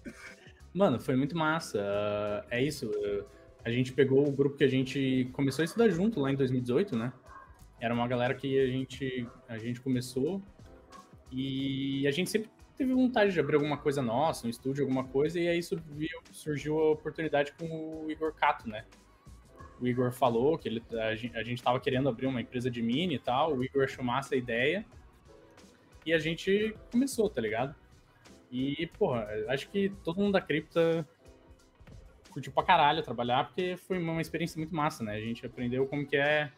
[0.74, 1.80] Mano, foi muito massa.
[1.82, 2.90] Ah, É isso.
[3.04, 3.24] eh,
[3.66, 6.98] A gente pegou o grupo que a gente começou a estudar junto lá em 2018,
[6.98, 7.14] né?
[7.80, 10.42] Era uma galera que a gente, a gente começou
[11.32, 15.40] e a gente sempre teve vontade de abrir alguma coisa nossa, um estúdio, alguma coisa,
[15.40, 18.86] e aí surgiu, surgiu a oportunidade com o Igor Cato, né?
[19.80, 22.82] O Igor falou que ele, a, gente, a gente tava querendo abrir uma empresa de
[22.82, 24.86] mini e tal, o Igor achou massa a ideia
[26.06, 27.76] e a gente começou, tá ligado?
[28.52, 31.08] E, porra, acho que todo mundo da cripta
[32.30, 35.16] curtiu pra caralho trabalhar, porque foi uma experiência muito massa, né?
[35.16, 36.52] A gente aprendeu como que é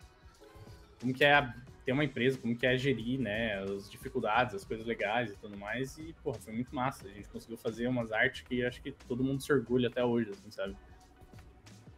[1.00, 1.54] como que é
[1.86, 5.56] ter uma empresa, como que é gerir, né, as dificuldades, as coisas legais e tudo
[5.56, 7.08] mais, e, porra, foi muito massa.
[7.08, 10.32] A gente conseguiu fazer umas artes que acho que todo mundo se orgulha até hoje,
[10.32, 10.76] assim, sabe?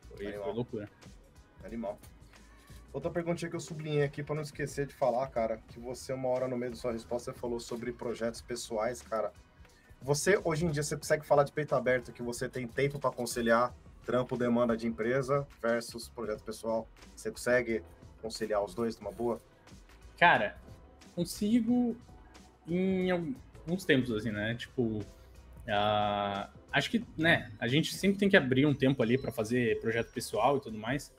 [0.10, 0.90] Foi, foi loucura.
[1.64, 1.98] Animal.
[2.92, 6.28] Outra perguntinha que eu sublinhei aqui pra não esquecer de falar, cara, que você, uma
[6.30, 9.32] hora no meio da sua resposta, você falou sobre projetos pessoais, cara.
[10.02, 13.12] Você, hoje em dia, você consegue falar de peito aberto que você tem tempo pra
[13.12, 13.74] conciliar
[14.06, 16.88] trampo, demanda de empresa versus projeto pessoal?
[17.16, 17.84] Você consegue
[18.22, 19.42] conciliar os dois numa boa?
[20.18, 20.58] Cara,
[21.16, 21.96] consigo
[22.68, 24.56] em alguns tempos, assim, né?
[24.56, 25.00] Tipo,
[25.70, 29.80] ah, acho que, né, a gente sempre tem que abrir um tempo ali pra fazer
[29.80, 31.14] projeto pessoal e tudo mais,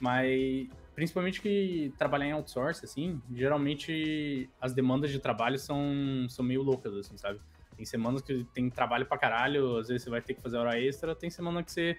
[0.00, 6.62] mas principalmente que trabalhar em outsource, assim, geralmente as demandas de trabalho são, são meio
[6.62, 7.40] loucas, assim, sabe?
[7.76, 10.78] Tem semanas que tem trabalho pra caralho, às vezes você vai ter que fazer hora
[10.80, 11.98] extra, tem semana que você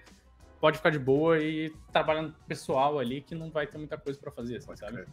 [0.58, 4.30] pode ficar de boa e trabalhando pessoal ali que não vai ter muita coisa pra
[4.32, 5.04] fazer, assim, sabe?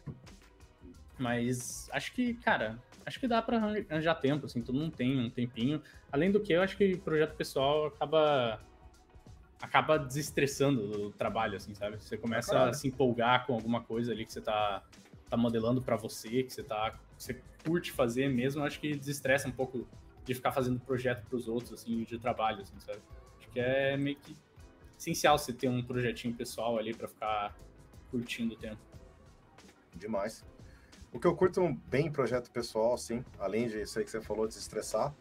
[1.18, 5.30] Mas acho que, cara, acho que dá pra arranjar tempo, assim, todo mundo tem um
[5.30, 5.82] tempinho.
[6.12, 8.60] Além do que, eu acho que projeto pessoal acaba
[9.62, 11.96] acaba desestressando o trabalho, assim, sabe?
[11.98, 12.72] Você começa caralho.
[12.72, 14.84] a se empolgar com alguma coisa ali que você tá,
[15.30, 18.94] tá modelando pra você, que você tá que você curte fazer mesmo, eu acho que
[18.94, 19.88] desestressa um pouco
[20.26, 23.00] de ficar fazendo projeto pros outros, assim, de trabalho, assim, sabe?
[23.40, 24.36] Acho que é meio que
[24.98, 27.56] essencial você ter um projetinho pessoal ali pra ficar
[28.12, 28.82] curtindo o tempo.
[29.96, 30.46] Demais.
[31.14, 34.48] O que eu curto bem em projeto pessoal, assim, além disso aí que você falou,
[34.48, 35.14] de se estressar,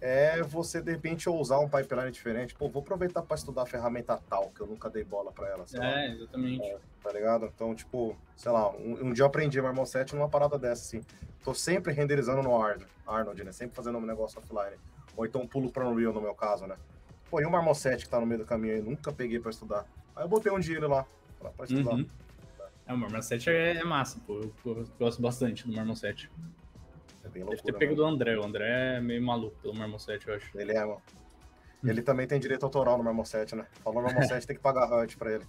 [0.00, 2.54] é você, de repente, ousar um pipeline diferente.
[2.54, 5.64] Pô, vou aproveitar para estudar a ferramenta tal, que eu nunca dei bola para ela.
[5.74, 6.64] é, exatamente.
[6.64, 7.46] É, tá ligado?
[7.54, 11.04] Então, tipo, sei lá, um, um dia eu aprendi Marmoset numa parada dessa, assim.
[11.44, 13.52] Tô sempre renderizando no Arnold, Arnold, né?
[13.52, 14.76] Sempre fazendo um negócio offline.
[15.16, 16.76] Ou então pulo para Unreal, no meu caso, né?
[17.30, 19.86] Pô, e o Marmoset que tá no meio do caminho aí, nunca peguei para estudar.
[20.16, 21.06] Aí eu botei um dinheiro lá
[21.38, 21.92] pra, estudar.
[21.92, 22.06] Uhum.
[22.90, 24.40] É, o Marmoset é, é massa, pô.
[24.40, 26.28] Eu, eu, gosto bastante do Marmoset.
[27.24, 28.36] É bem loucura, Deve ter pego do André.
[28.36, 30.58] O André é meio maluco pelo Marmoset, eu acho.
[30.58, 31.00] Ele é, mano.
[31.84, 33.66] Ele também tem direito autoral no Marmoset, né?
[33.84, 35.46] Falou Marmoset, tem que pagar royalties pra ele.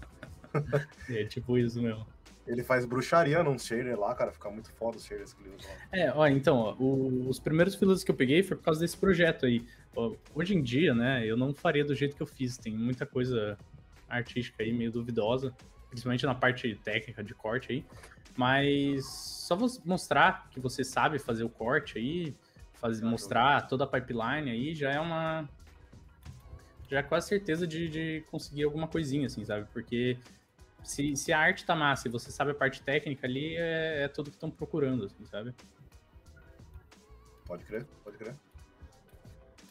[1.10, 2.06] é tipo isso mesmo.
[2.46, 4.32] Ele faz bruxaria num shader lá, cara.
[4.32, 5.76] Fica muito foda os shaders que ele usa lá.
[5.92, 8.98] É, ó, então, ó, o, os primeiros filas que eu peguei foi por causa desse
[8.98, 9.66] projeto aí.
[9.96, 12.58] Ó, hoje em dia, né, eu não faria do jeito que eu fiz.
[12.58, 13.58] Tem muita coisa
[14.08, 15.54] artística aí, meio duvidosa
[15.92, 17.86] principalmente na parte técnica de corte aí.
[18.36, 22.34] Mas só mostrar que você sabe fazer o corte aí,
[22.76, 25.48] fazer, mostrar toda a pipeline aí, já é uma.
[26.90, 29.68] Já é quase certeza de, de conseguir alguma coisinha, assim, sabe?
[29.72, 30.18] Porque
[30.84, 34.08] se, se a arte tá massa e você sabe a parte técnica ali, é, é
[34.08, 35.54] tudo que estão procurando, assim, sabe?
[37.46, 38.36] Pode crer, pode crer.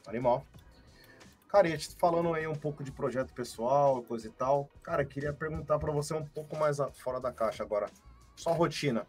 [0.07, 0.47] Animal.
[1.51, 5.81] Cara, e falando aí um pouco de projeto pessoal, coisa e tal, cara, queria perguntar
[5.81, 7.89] para você um pouco mais fora da caixa agora.
[8.37, 9.05] Sua rotina.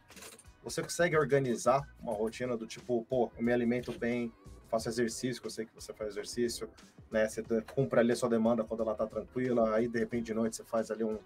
[0.64, 4.34] Você consegue organizar uma rotina do tipo, pô, eu me alimento bem,
[4.72, 6.68] faço exercício, que eu sei que você faz exercício,
[7.12, 7.30] né?
[7.30, 7.44] Você
[7.76, 10.64] cumpre ali a sua demanda quando ela tá tranquila, aí de repente de noite você
[10.64, 11.20] faz ali um,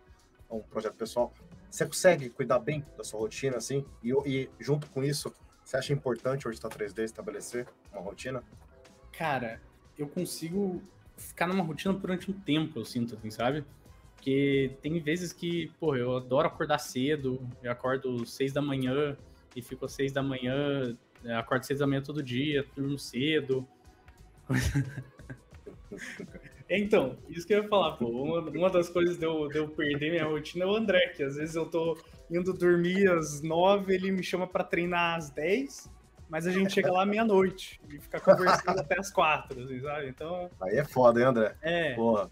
[0.51, 1.34] um projeto pessoal.
[1.72, 3.86] Você consegue cuidar bem da sua rotina, assim?
[4.03, 8.43] E, e junto com isso, você acha importante hoje estar 3D estabelecer uma rotina?
[9.13, 9.61] Cara,
[9.97, 10.82] eu consigo
[11.18, 13.63] ficar numa rotina durante um tempo, eu sinto, assim, sabe?
[14.16, 19.16] Porque tem vezes que, pô, eu adoro acordar cedo, eu acordo seis da manhã
[19.55, 20.97] e fico às seis da manhã,
[21.38, 23.68] acordo seis da manhã todo dia, durmo cedo.
[26.70, 29.70] então, isso que eu ia falar, pô, uma, uma das coisas de eu, de eu
[29.70, 31.97] perder minha rotina é o André, que às vezes eu tô
[32.30, 35.89] indo dormir às nove, ele me chama para treinar às dez,
[36.30, 40.09] mas a gente chega lá meia-noite e fica conversando até as quatro, assim, sabe?
[40.09, 40.49] Então.
[40.61, 41.55] Aí é foda, hein, André?
[41.61, 41.93] É.
[41.93, 42.30] Porra.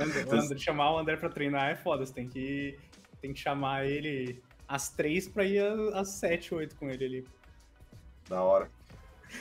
[0.00, 2.04] André, André, chamar o André pra treinar é foda.
[2.04, 2.78] Você tem que,
[3.20, 5.60] tem que chamar ele às três pra ir
[5.94, 7.28] às sete, oito com ele ali.
[8.28, 8.70] Da hora.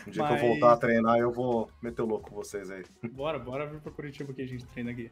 [0.07, 0.39] Um dia Mas...
[0.39, 2.83] que eu voltar a treinar, eu vou meter o louco com vocês aí.
[3.11, 5.11] Bora, bora vir pra Curitiba que a gente treina aqui.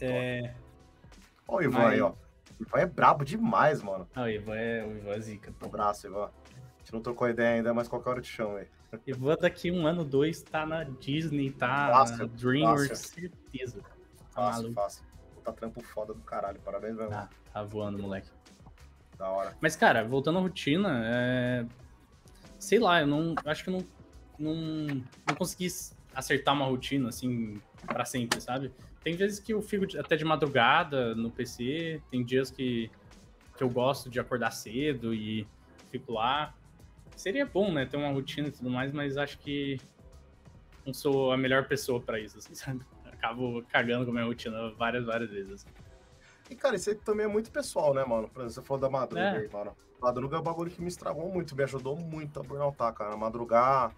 [0.00, 0.54] É...
[1.46, 2.12] Olha o Ivan aí, ó.
[2.58, 4.08] O Ivan é brabo demais, mano.
[4.14, 5.54] Ah, o Ivan é, o Ivan é zica.
[5.62, 6.24] Um abraço, Ivan.
[6.24, 8.66] A gente não trocou ideia ainda, mas qualquer hora eu te chamo aí.
[9.06, 13.80] Ivan daqui um ano, dois, tá na Disney, tá fácil, na DreamWorks, certeza.
[13.80, 14.74] Tá fácil, maluco.
[14.80, 15.04] fácil.
[15.34, 17.10] Puta trampo foda do caralho, parabéns, velho.
[17.10, 18.30] Tá, tá voando, moleque.
[19.18, 19.56] Da hora.
[19.60, 21.66] Mas, cara, voltando à rotina, é...
[22.58, 23.34] sei lá, eu não.
[23.44, 23.86] Acho que eu não,
[24.38, 25.68] não, não consegui
[26.14, 28.72] acertar uma rotina, assim, para sempre, sabe?
[29.02, 32.90] Tem vezes que eu fico até de madrugada no PC, tem dias que,
[33.56, 35.46] que eu gosto de acordar cedo e
[35.90, 36.54] fico lá.
[37.16, 39.78] Seria bom, né, ter uma rotina e tudo mais, mas acho que
[40.84, 42.80] não sou a melhor pessoa para isso, assim, sabe?
[43.04, 45.52] Acabo cagando com a minha rotina várias, várias vezes.
[45.52, 45.68] Assim.
[46.50, 48.28] E, cara, isso aí também é muito pessoal, né, mano?
[48.28, 49.38] Por exemplo, você falou da madruga é.
[49.38, 49.76] aí, mano.
[50.00, 53.16] Madruga é um bagulho que me estragou muito, me ajudou muito a burnoutar, cara.
[53.16, 53.92] Madrugar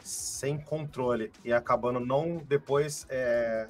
[0.00, 3.68] sem controle e acabando não depois é,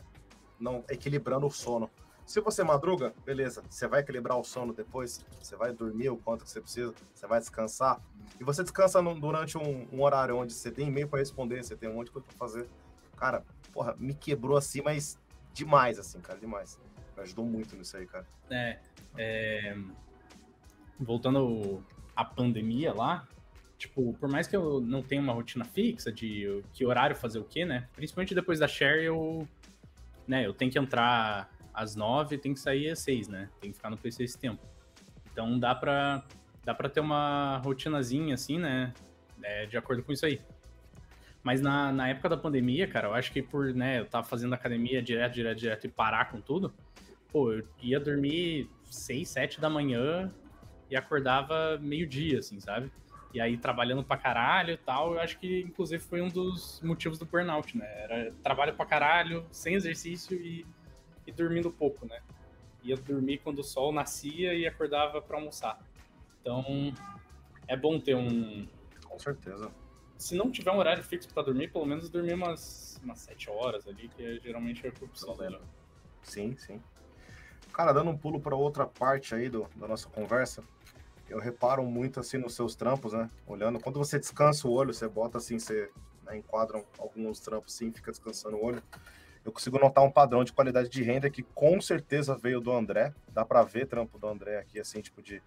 [0.58, 1.90] não equilibrando o sono.
[2.26, 6.44] Se você madruga, beleza, você vai equilibrar o sono depois, você vai dormir o quanto
[6.44, 8.00] que você precisa, você vai descansar.
[8.40, 11.76] E você descansa no, durante um, um, horário onde você tem e-mail para responder, você
[11.76, 12.66] tem um monte de coisa para fazer.
[13.16, 15.18] Cara, porra, me quebrou assim, mas
[15.52, 16.80] demais, assim, cara, demais.
[17.14, 18.26] Me ajudou muito nisso aí, cara.
[18.50, 18.78] É,
[19.18, 19.76] é...
[20.98, 21.84] voltando
[22.16, 23.28] à pandemia lá,
[23.76, 27.44] tipo, por mais que eu não tenha uma rotina fixa de que horário fazer o
[27.44, 27.86] quê, né?
[27.94, 29.46] Principalmente depois da share, eu
[30.26, 33.50] né, eu tenho que entrar às nove, tem que sair às seis, né?
[33.60, 34.62] Tem que ficar no PC esse tempo.
[35.32, 36.24] Então dá pra,
[36.64, 38.92] dá pra ter uma rotinazinha assim, né?
[39.42, 40.40] É, de acordo com isso aí.
[41.42, 44.54] Mas na, na época da pandemia, cara, eu acho que por, né, eu tava fazendo
[44.54, 46.72] academia direto, direto, direto e parar com tudo,
[47.30, 50.32] pô, eu ia dormir seis, sete da manhã
[50.88, 52.90] e acordava meio-dia, assim, sabe?
[53.34, 57.18] E aí, trabalhando pra caralho e tal, eu acho que, inclusive, foi um dos motivos
[57.18, 57.84] do burnout, né?
[58.04, 60.64] Era trabalho pra caralho, sem exercício e,
[61.26, 62.22] e dormindo pouco, né?
[62.84, 65.80] Ia dormir quando o sol nascia e acordava para almoçar.
[66.40, 66.94] Então,
[67.66, 68.68] é bom ter um...
[69.04, 69.68] Com certeza.
[70.16, 73.88] Se não tiver um horário fixo para dormir, pelo menos dormir umas, umas sete horas
[73.88, 75.32] ali, que é, geralmente é o que eu preciso.
[76.22, 76.80] Sim, sim.
[77.72, 80.62] Cara, dando um pulo para outra parte aí do, da nossa conversa,
[81.28, 83.30] eu reparo muito assim nos seus trampos, né?
[83.46, 85.90] Olhando, quando você descansa o olho, você bota assim, você
[86.24, 88.82] né, enquadra alguns trampos assim, fica descansando o olho.
[89.44, 93.14] Eu consigo notar um padrão de qualidade de renda que com certeza veio do André.
[93.28, 95.42] Dá para ver trampo do André aqui, assim, tipo de,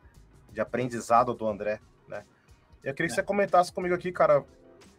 [0.51, 2.23] de aprendizado do André, né?
[2.83, 4.43] E eu queria que você comentasse comigo aqui, cara,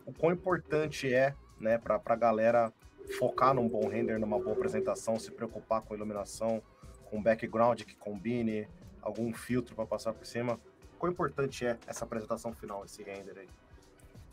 [0.04, 2.72] o quão importante é, né, para a galera
[3.18, 6.62] focar num bom render, numa boa apresentação, se preocupar com iluminação,
[7.04, 8.68] com background que combine,
[9.02, 10.58] algum filtro para passar por cima.
[10.98, 13.48] Quão importante é essa apresentação final, esse render aí?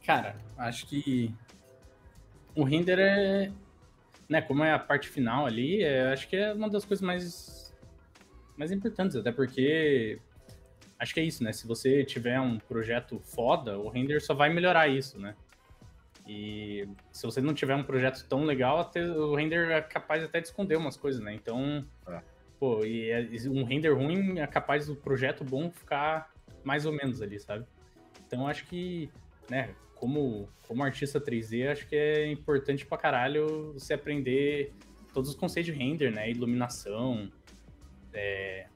[0.06, 1.34] Cara, acho que
[2.56, 3.52] o render é,
[4.30, 7.66] né, como é a parte final ali, é, acho que é uma das coisas mais
[8.58, 10.20] mais importantes, até porque
[10.98, 11.52] acho que é isso, né?
[11.52, 15.36] Se você tiver um projeto foda, o render só vai melhorar isso, né?
[16.28, 20.40] E se você não tiver um projeto tão legal, até, o render é capaz até
[20.40, 21.34] de esconder umas coisas, né?
[21.34, 22.22] Então, é.
[22.60, 26.34] Pô, e é, um render ruim é capaz do projeto bom ficar
[26.64, 27.66] mais ou menos ali, sabe?
[28.26, 29.10] Então, acho que,
[29.50, 34.74] né, como, como artista 3D, acho que é importante pra caralho você aprender
[35.14, 36.30] todos os conceitos de render, né?
[36.30, 37.32] Iluminação,
[38.14, 38.68] é,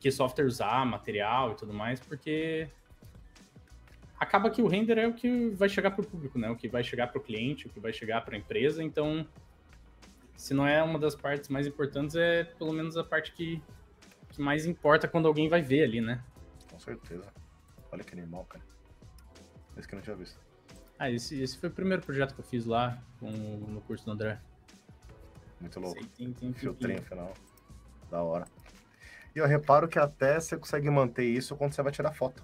[0.00, 2.68] que software usar, material e tudo mais, porque
[4.18, 6.50] acaba que o render é o que vai chegar para o público, né?
[6.50, 8.82] O que vai chegar para o cliente, o que vai chegar para a empresa.
[8.82, 9.26] Então,
[10.40, 13.62] se não é uma das partes mais importantes, é pelo menos a parte que,
[14.30, 16.24] que mais importa quando alguém vai ver ali, né?
[16.72, 17.30] Com certeza.
[17.92, 18.64] Olha que animal, cara.
[19.76, 20.40] Esse que eu não tinha visto.
[20.98, 24.12] Ah, esse, esse foi o primeiro projeto que eu fiz lá com, no curso do
[24.12, 24.40] André.
[25.60, 26.02] Muito louco.
[26.16, 27.34] Tem, tem Filtrinho final.
[28.10, 28.46] Da hora.
[29.36, 32.42] E eu reparo que até você consegue manter isso quando você vai tirar foto.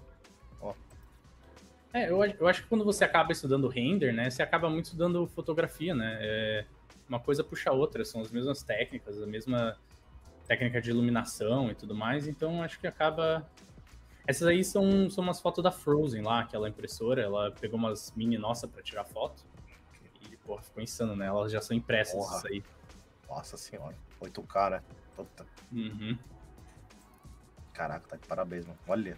[1.95, 5.27] É, eu, eu acho que quando você acaba estudando render, né, você acaba muito estudando
[5.29, 6.19] fotografia, né?
[6.21, 6.67] É,
[7.09, 9.77] uma coisa puxa a outra, são as mesmas técnicas, a mesma
[10.47, 13.49] técnica de iluminação e tudo mais, então acho que acaba.
[14.27, 18.37] Essas aí são, são umas fotos da Frozen lá, aquela impressora, ela pegou umas mini
[18.37, 19.45] nossa para tirar foto.
[20.31, 21.27] E, porra, ficou insano, né?
[21.27, 22.37] Elas já são impressas porra.
[22.39, 22.63] isso aí.
[23.29, 24.83] Nossa senhora, 8K, né?
[25.15, 25.47] Puta.
[25.71, 26.19] Uhum.
[27.73, 28.79] Caraca, tá de parabéns, mano.
[28.89, 29.17] Olha.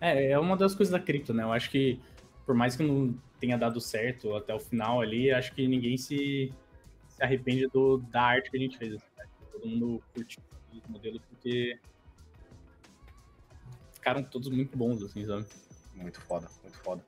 [0.00, 1.42] É, é uma das coisas da cripto, né?
[1.42, 2.00] Eu acho que,
[2.44, 6.52] por mais que não tenha dado certo até o final ali, acho que ninguém se,
[7.20, 8.94] se arrepende do, da arte que a gente fez.
[8.94, 9.00] Né?
[9.52, 10.42] Todo mundo curtiu
[10.72, 11.78] os modelos porque
[13.92, 15.46] ficaram todos muito bons, assim, sabe?
[15.94, 17.04] Muito foda, muito foda.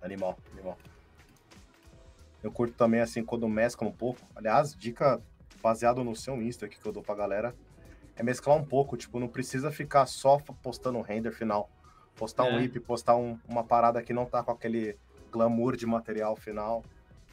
[0.00, 0.78] Animal, animal.
[2.40, 4.20] Eu curto também, assim, quando mescla um pouco.
[4.36, 5.20] Aliás, dica
[5.60, 7.54] baseado no seu Insta aqui que eu dou pra galera
[8.14, 11.68] é mesclar um pouco, tipo, não precisa ficar só postando um render final.
[12.14, 12.52] Postar é.
[12.52, 14.96] um whip, postar um, uma parada que não tá com aquele
[15.34, 16.84] glamour de material final,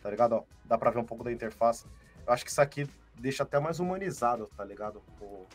[0.02, 0.34] tá ligado?
[0.34, 1.86] Ó, dá pra ver um pouco da interface.
[2.26, 5.02] Eu acho que isso aqui deixa até mais humanizado, tá ligado?
[5.22, 5.46] O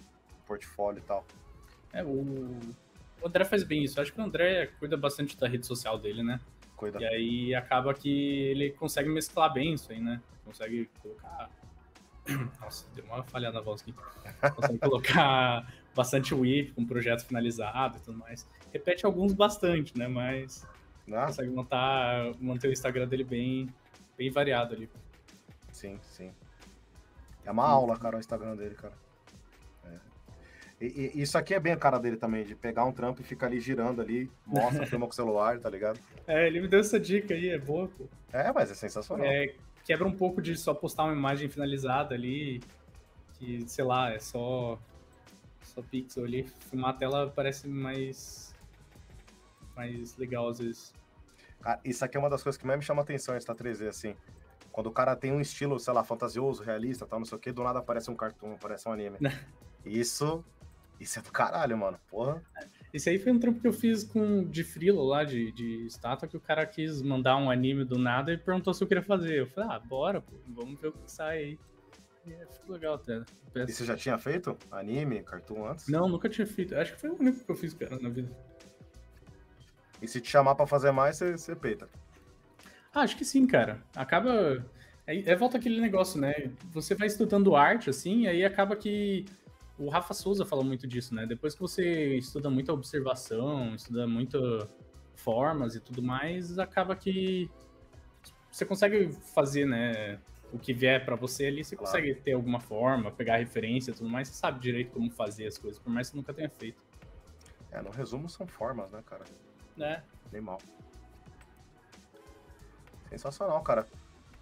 [0.46, 1.24] portfólio e tal.
[1.92, 2.08] É, o...
[3.20, 3.98] o André faz bem isso.
[3.98, 6.40] Eu acho que o André cuida bastante da rede social dele, né?
[6.76, 7.00] Cuida.
[7.00, 10.22] E aí acaba que ele consegue mesclar bem isso aí, né?
[10.44, 11.50] Consegue colocar
[12.60, 13.94] nossa, deu uma falha na voz aqui.
[14.54, 18.46] Consegue colocar bastante whip com projeto finalizado e tudo mais.
[18.72, 20.06] Repete alguns bastante, né?
[20.06, 20.66] Mas
[21.14, 21.26] ah.
[21.26, 23.68] consegue montar, manter o Instagram dele bem,
[24.16, 24.88] bem variado ali.
[25.72, 26.32] Sim, sim.
[27.44, 28.94] É uma aula, cara, o Instagram dele, cara.
[29.84, 29.98] É.
[30.80, 33.24] E, e, isso aqui é bem a cara dele também, de pegar um trampo e
[33.24, 36.00] ficar ali girando ali, mostra, filma com o celular, tá ligado?
[36.26, 38.08] É, ele me deu essa dica aí, é boa, pô.
[38.32, 39.24] É, mas é sensacional.
[39.24, 39.54] É,
[39.84, 42.60] quebra um pouco de só postar uma imagem finalizada ali,
[43.38, 44.78] que, sei lá, é só,
[45.62, 46.42] só pixel ali.
[46.70, 48.52] Filmar a tela parece mais,
[49.76, 50.92] mais legal às vezes.
[51.60, 54.16] Cara, isso aqui é uma das coisas que mais me chama atenção, essa 3D, assim.
[54.72, 57.50] Quando o cara tem um estilo, sei lá, fantasioso, realista, tal, não sei o que,
[57.50, 59.16] do nada aparece um cartoon, aparece um anime.
[59.84, 60.44] isso,
[61.00, 61.98] isso é do caralho, mano.
[62.10, 62.42] Porra.
[62.92, 66.28] Esse aí foi um trampo que eu fiz com de frilo lá, de, de estátua,
[66.28, 69.40] que o cara quis mandar um anime do nada e perguntou se eu queria fazer.
[69.40, 71.58] Eu falei, ah, bora, pô, vamos ver o que sai aí.
[72.26, 73.22] E é, ficou legal até.
[73.54, 75.88] E você já tinha feito anime, cartoon antes?
[75.88, 76.74] Não, nunca tinha feito.
[76.74, 78.30] Acho que foi o único que eu fiz, cara, na vida.
[80.06, 81.88] E se te chamar para fazer mais, você, você peita?
[82.94, 83.82] Ah, acho que sim, cara.
[83.94, 84.64] Acaba.
[85.04, 86.32] É, é volta aquele negócio, né?
[86.70, 89.24] Você vai estudando arte, assim, aí acaba que
[89.76, 91.26] o Rafa Souza fala muito disso, né?
[91.26, 94.68] Depois que você estuda muita observação, estuda muito
[95.16, 97.50] formas e tudo mais, acaba que
[98.48, 100.20] você consegue fazer, né?
[100.52, 101.90] O que vier para você ali, você claro.
[101.90, 105.58] consegue ter alguma forma, pegar referência e tudo mais, você sabe direito como fazer as
[105.58, 106.80] coisas, por mais que você nunca tenha feito.
[107.72, 109.24] É, no resumo são formas, né, cara?
[109.76, 110.02] Né?
[110.32, 110.58] Nem mal.
[113.08, 113.86] Sensacional, cara.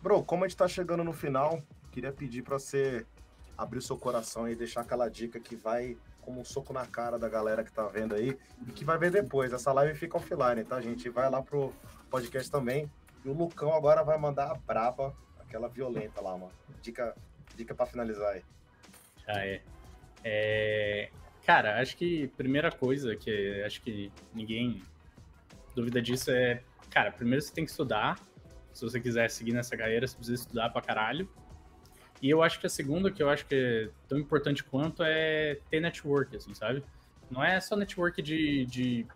[0.03, 3.07] Bro, como a gente tá chegando no final, queria pedir para você
[3.57, 7.19] abrir o seu coração e deixar aquela dica que vai como um soco na cara
[7.19, 9.53] da galera que tá vendo aí e que vai ver depois.
[9.53, 11.09] Essa live fica offline, tá, gente?
[11.09, 11.73] Vai lá pro
[12.11, 12.91] podcast também.
[13.25, 16.53] E o Lucão agora vai mandar a braba, aquela violenta lá, mano.
[16.81, 17.15] Dica,
[17.55, 18.43] dica para finalizar aí.
[19.27, 19.63] Ah, é.
[20.25, 21.11] é.
[21.47, 24.83] Cara, acho que primeira coisa que acho que ninguém
[25.75, 28.19] dúvida disso é, cara, primeiro você tem que estudar.
[28.73, 31.29] Se você quiser seguir nessa carreira, você precisa estudar pra caralho.
[32.21, 35.59] E eu acho que a segunda, que eu acho que é tão importante quanto, é
[35.71, 36.83] ter network, assim, sabe?
[37.31, 39.07] Não é só network de, de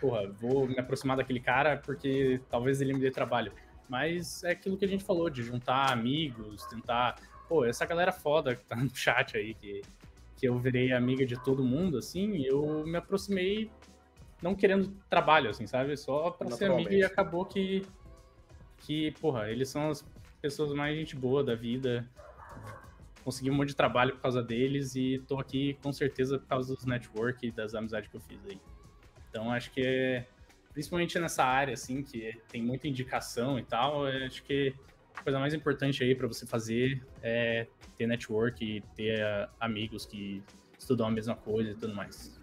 [0.00, 3.52] porra, vou me aproximar daquele cara porque talvez ele me dê trabalho.
[3.88, 7.16] Mas é aquilo que a gente falou, de juntar amigos, tentar.
[7.48, 9.80] Pô, essa galera foda que tá no chat aí, que,
[10.36, 13.70] que eu virei amiga de todo mundo, assim, eu me aproximei
[14.42, 15.96] não querendo trabalho, assim, sabe?
[15.96, 17.84] Só pra ser amiga e acabou que.
[18.80, 20.04] Que, porra, eles são as
[20.40, 22.08] pessoas mais gente boa da vida
[23.28, 26.74] consegui um monte de trabalho por causa deles e tô aqui com certeza por causa
[26.74, 28.58] dos network e das amizades que eu fiz aí.
[29.28, 30.26] Então acho que é,
[30.72, 34.74] principalmente nessa área assim que tem muita indicação e tal, acho que
[35.14, 37.66] a coisa mais importante aí para você fazer é
[37.98, 40.42] ter network e ter uh, amigos que
[40.78, 42.37] estudam a mesma coisa e tudo mais.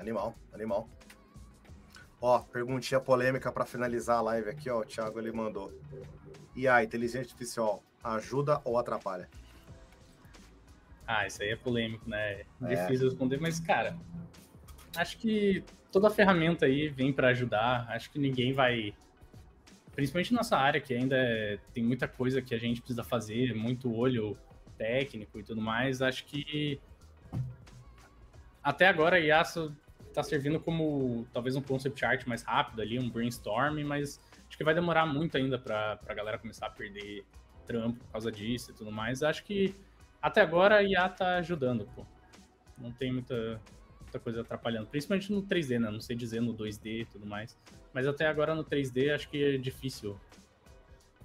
[0.00, 0.88] Animal, animal.
[2.22, 4.80] Ó, perguntinha polêmica para finalizar a live aqui, ó.
[4.80, 5.72] O Thiago ele mandou.
[6.56, 9.28] E a inteligência artificial ajuda ou atrapalha?
[11.06, 12.42] Ah, isso aí é polêmico, né?
[12.62, 13.96] É difícil responder, mas, cara,
[14.96, 17.86] acho que toda a ferramenta aí vem para ajudar.
[17.90, 18.94] Acho que ninguém vai.
[19.92, 21.58] Principalmente nossa área, que ainda é...
[21.74, 24.38] tem muita coisa que a gente precisa fazer, muito olho
[24.78, 26.00] técnico e tudo mais.
[26.00, 26.80] Acho que
[28.62, 29.74] até agora a IASA
[30.10, 34.64] está servindo como talvez um concept art mais rápido ali, um brainstorm, mas acho que
[34.64, 37.24] vai demorar muito ainda para a galera começar a perder
[37.66, 39.22] trampo por causa disso e tudo mais.
[39.22, 39.74] Acho que
[40.20, 42.04] até agora a IA tá ajudando, pô.
[42.76, 43.60] Não tem muita,
[44.00, 44.86] muita coisa atrapalhando.
[44.88, 45.90] Principalmente no 3D, né?
[45.90, 47.56] Não sei dizer no 2D e tudo mais.
[47.92, 50.18] Mas até agora no 3D acho que é difícil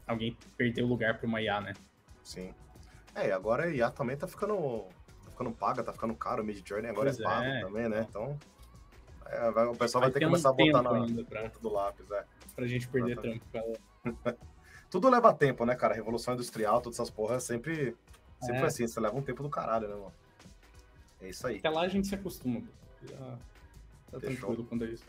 [0.05, 1.73] alguém perder o lugar para uma IA, né?
[2.23, 2.53] Sim.
[3.15, 4.85] É, e agora a IA também tá ficando,
[5.23, 6.43] tá ficando paga, tá ficando caro.
[6.43, 7.61] O Mid Journey agora é pois é pago é.
[7.61, 8.05] também, né?
[8.07, 8.37] Então.
[9.25, 11.69] É, vai, o pessoal vai, vai ter que começar um a botar na, pra, do
[11.71, 12.25] lápis, é.
[12.55, 13.77] Pra gente perder ela.
[14.89, 15.93] Tudo leva tempo, né, cara?
[15.93, 17.95] Revolução Industrial, todas essas porras sempre
[18.39, 18.59] Sempre é.
[18.59, 20.13] foi assim, você leva um tempo do caralho, né, mano?
[21.21, 21.57] É isso aí.
[21.57, 22.61] Até lá a gente se acostuma.
[23.01, 23.37] Já
[24.11, 25.05] tá tranquilo quando é isso.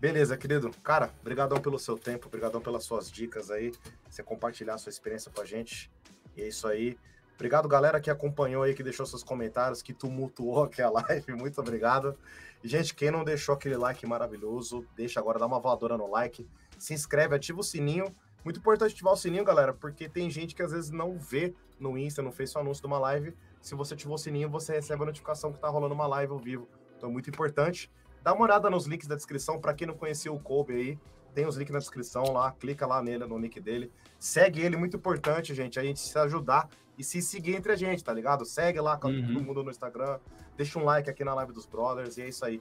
[0.00, 0.70] Beleza, querido.
[0.82, 3.72] Cara, brigadão pelo seu tempo, brigadão pelas suas dicas aí,
[4.08, 5.90] você compartilhar a sua experiência com a gente.
[6.36, 6.98] E é isso aí.
[7.40, 11.32] Obrigado, galera, que acompanhou aí, que deixou seus comentários, que tumultuou aqui a live.
[11.32, 12.14] Muito obrigado.
[12.62, 16.46] E, gente, quem não deixou aquele like maravilhoso, deixa agora, dá uma voadora no like,
[16.78, 18.14] se inscreve, ativa o sininho
[18.44, 21.96] muito importante ativar o sininho, galera, porque tem gente que às vezes não vê no
[21.98, 23.34] Insta, não fez o anúncio de uma live.
[23.60, 26.38] Se você ativou o sininho, você recebe a notificação que tá rolando uma live ao
[26.38, 26.68] vivo.
[26.96, 27.90] Então é muito importante.
[28.22, 29.60] Dá uma olhada nos links da descrição.
[29.60, 30.98] Para quem não conhecia o Kobe aí,
[31.34, 32.52] tem os links na descrição lá.
[32.52, 33.90] Clica lá nele, no link dele.
[34.18, 35.78] Segue ele, muito importante, gente.
[35.78, 36.68] A gente se ajudar
[36.98, 38.44] e se seguir entre a gente, tá ligado?
[38.44, 39.00] Segue lá uhum.
[39.00, 40.18] todo mundo no Instagram.
[40.56, 42.18] Deixa um like aqui na live dos brothers.
[42.18, 42.60] E é isso aí.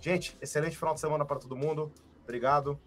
[0.00, 1.92] Gente, excelente final de semana para todo mundo.
[2.24, 2.78] Obrigado.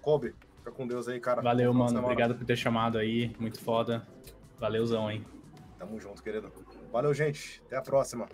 [0.00, 1.42] Kobe, Fica com Deus aí, cara.
[1.42, 1.98] Valeu, mano.
[1.98, 3.34] Obrigado por ter chamado aí.
[3.40, 4.06] Muito foda.
[4.60, 5.26] Valeuzão, hein?
[5.76, 6.52] Tamo junto, querido.
[6.92, 7.60] Valeu, gente.
[7.66, 8.28] Até a próxima.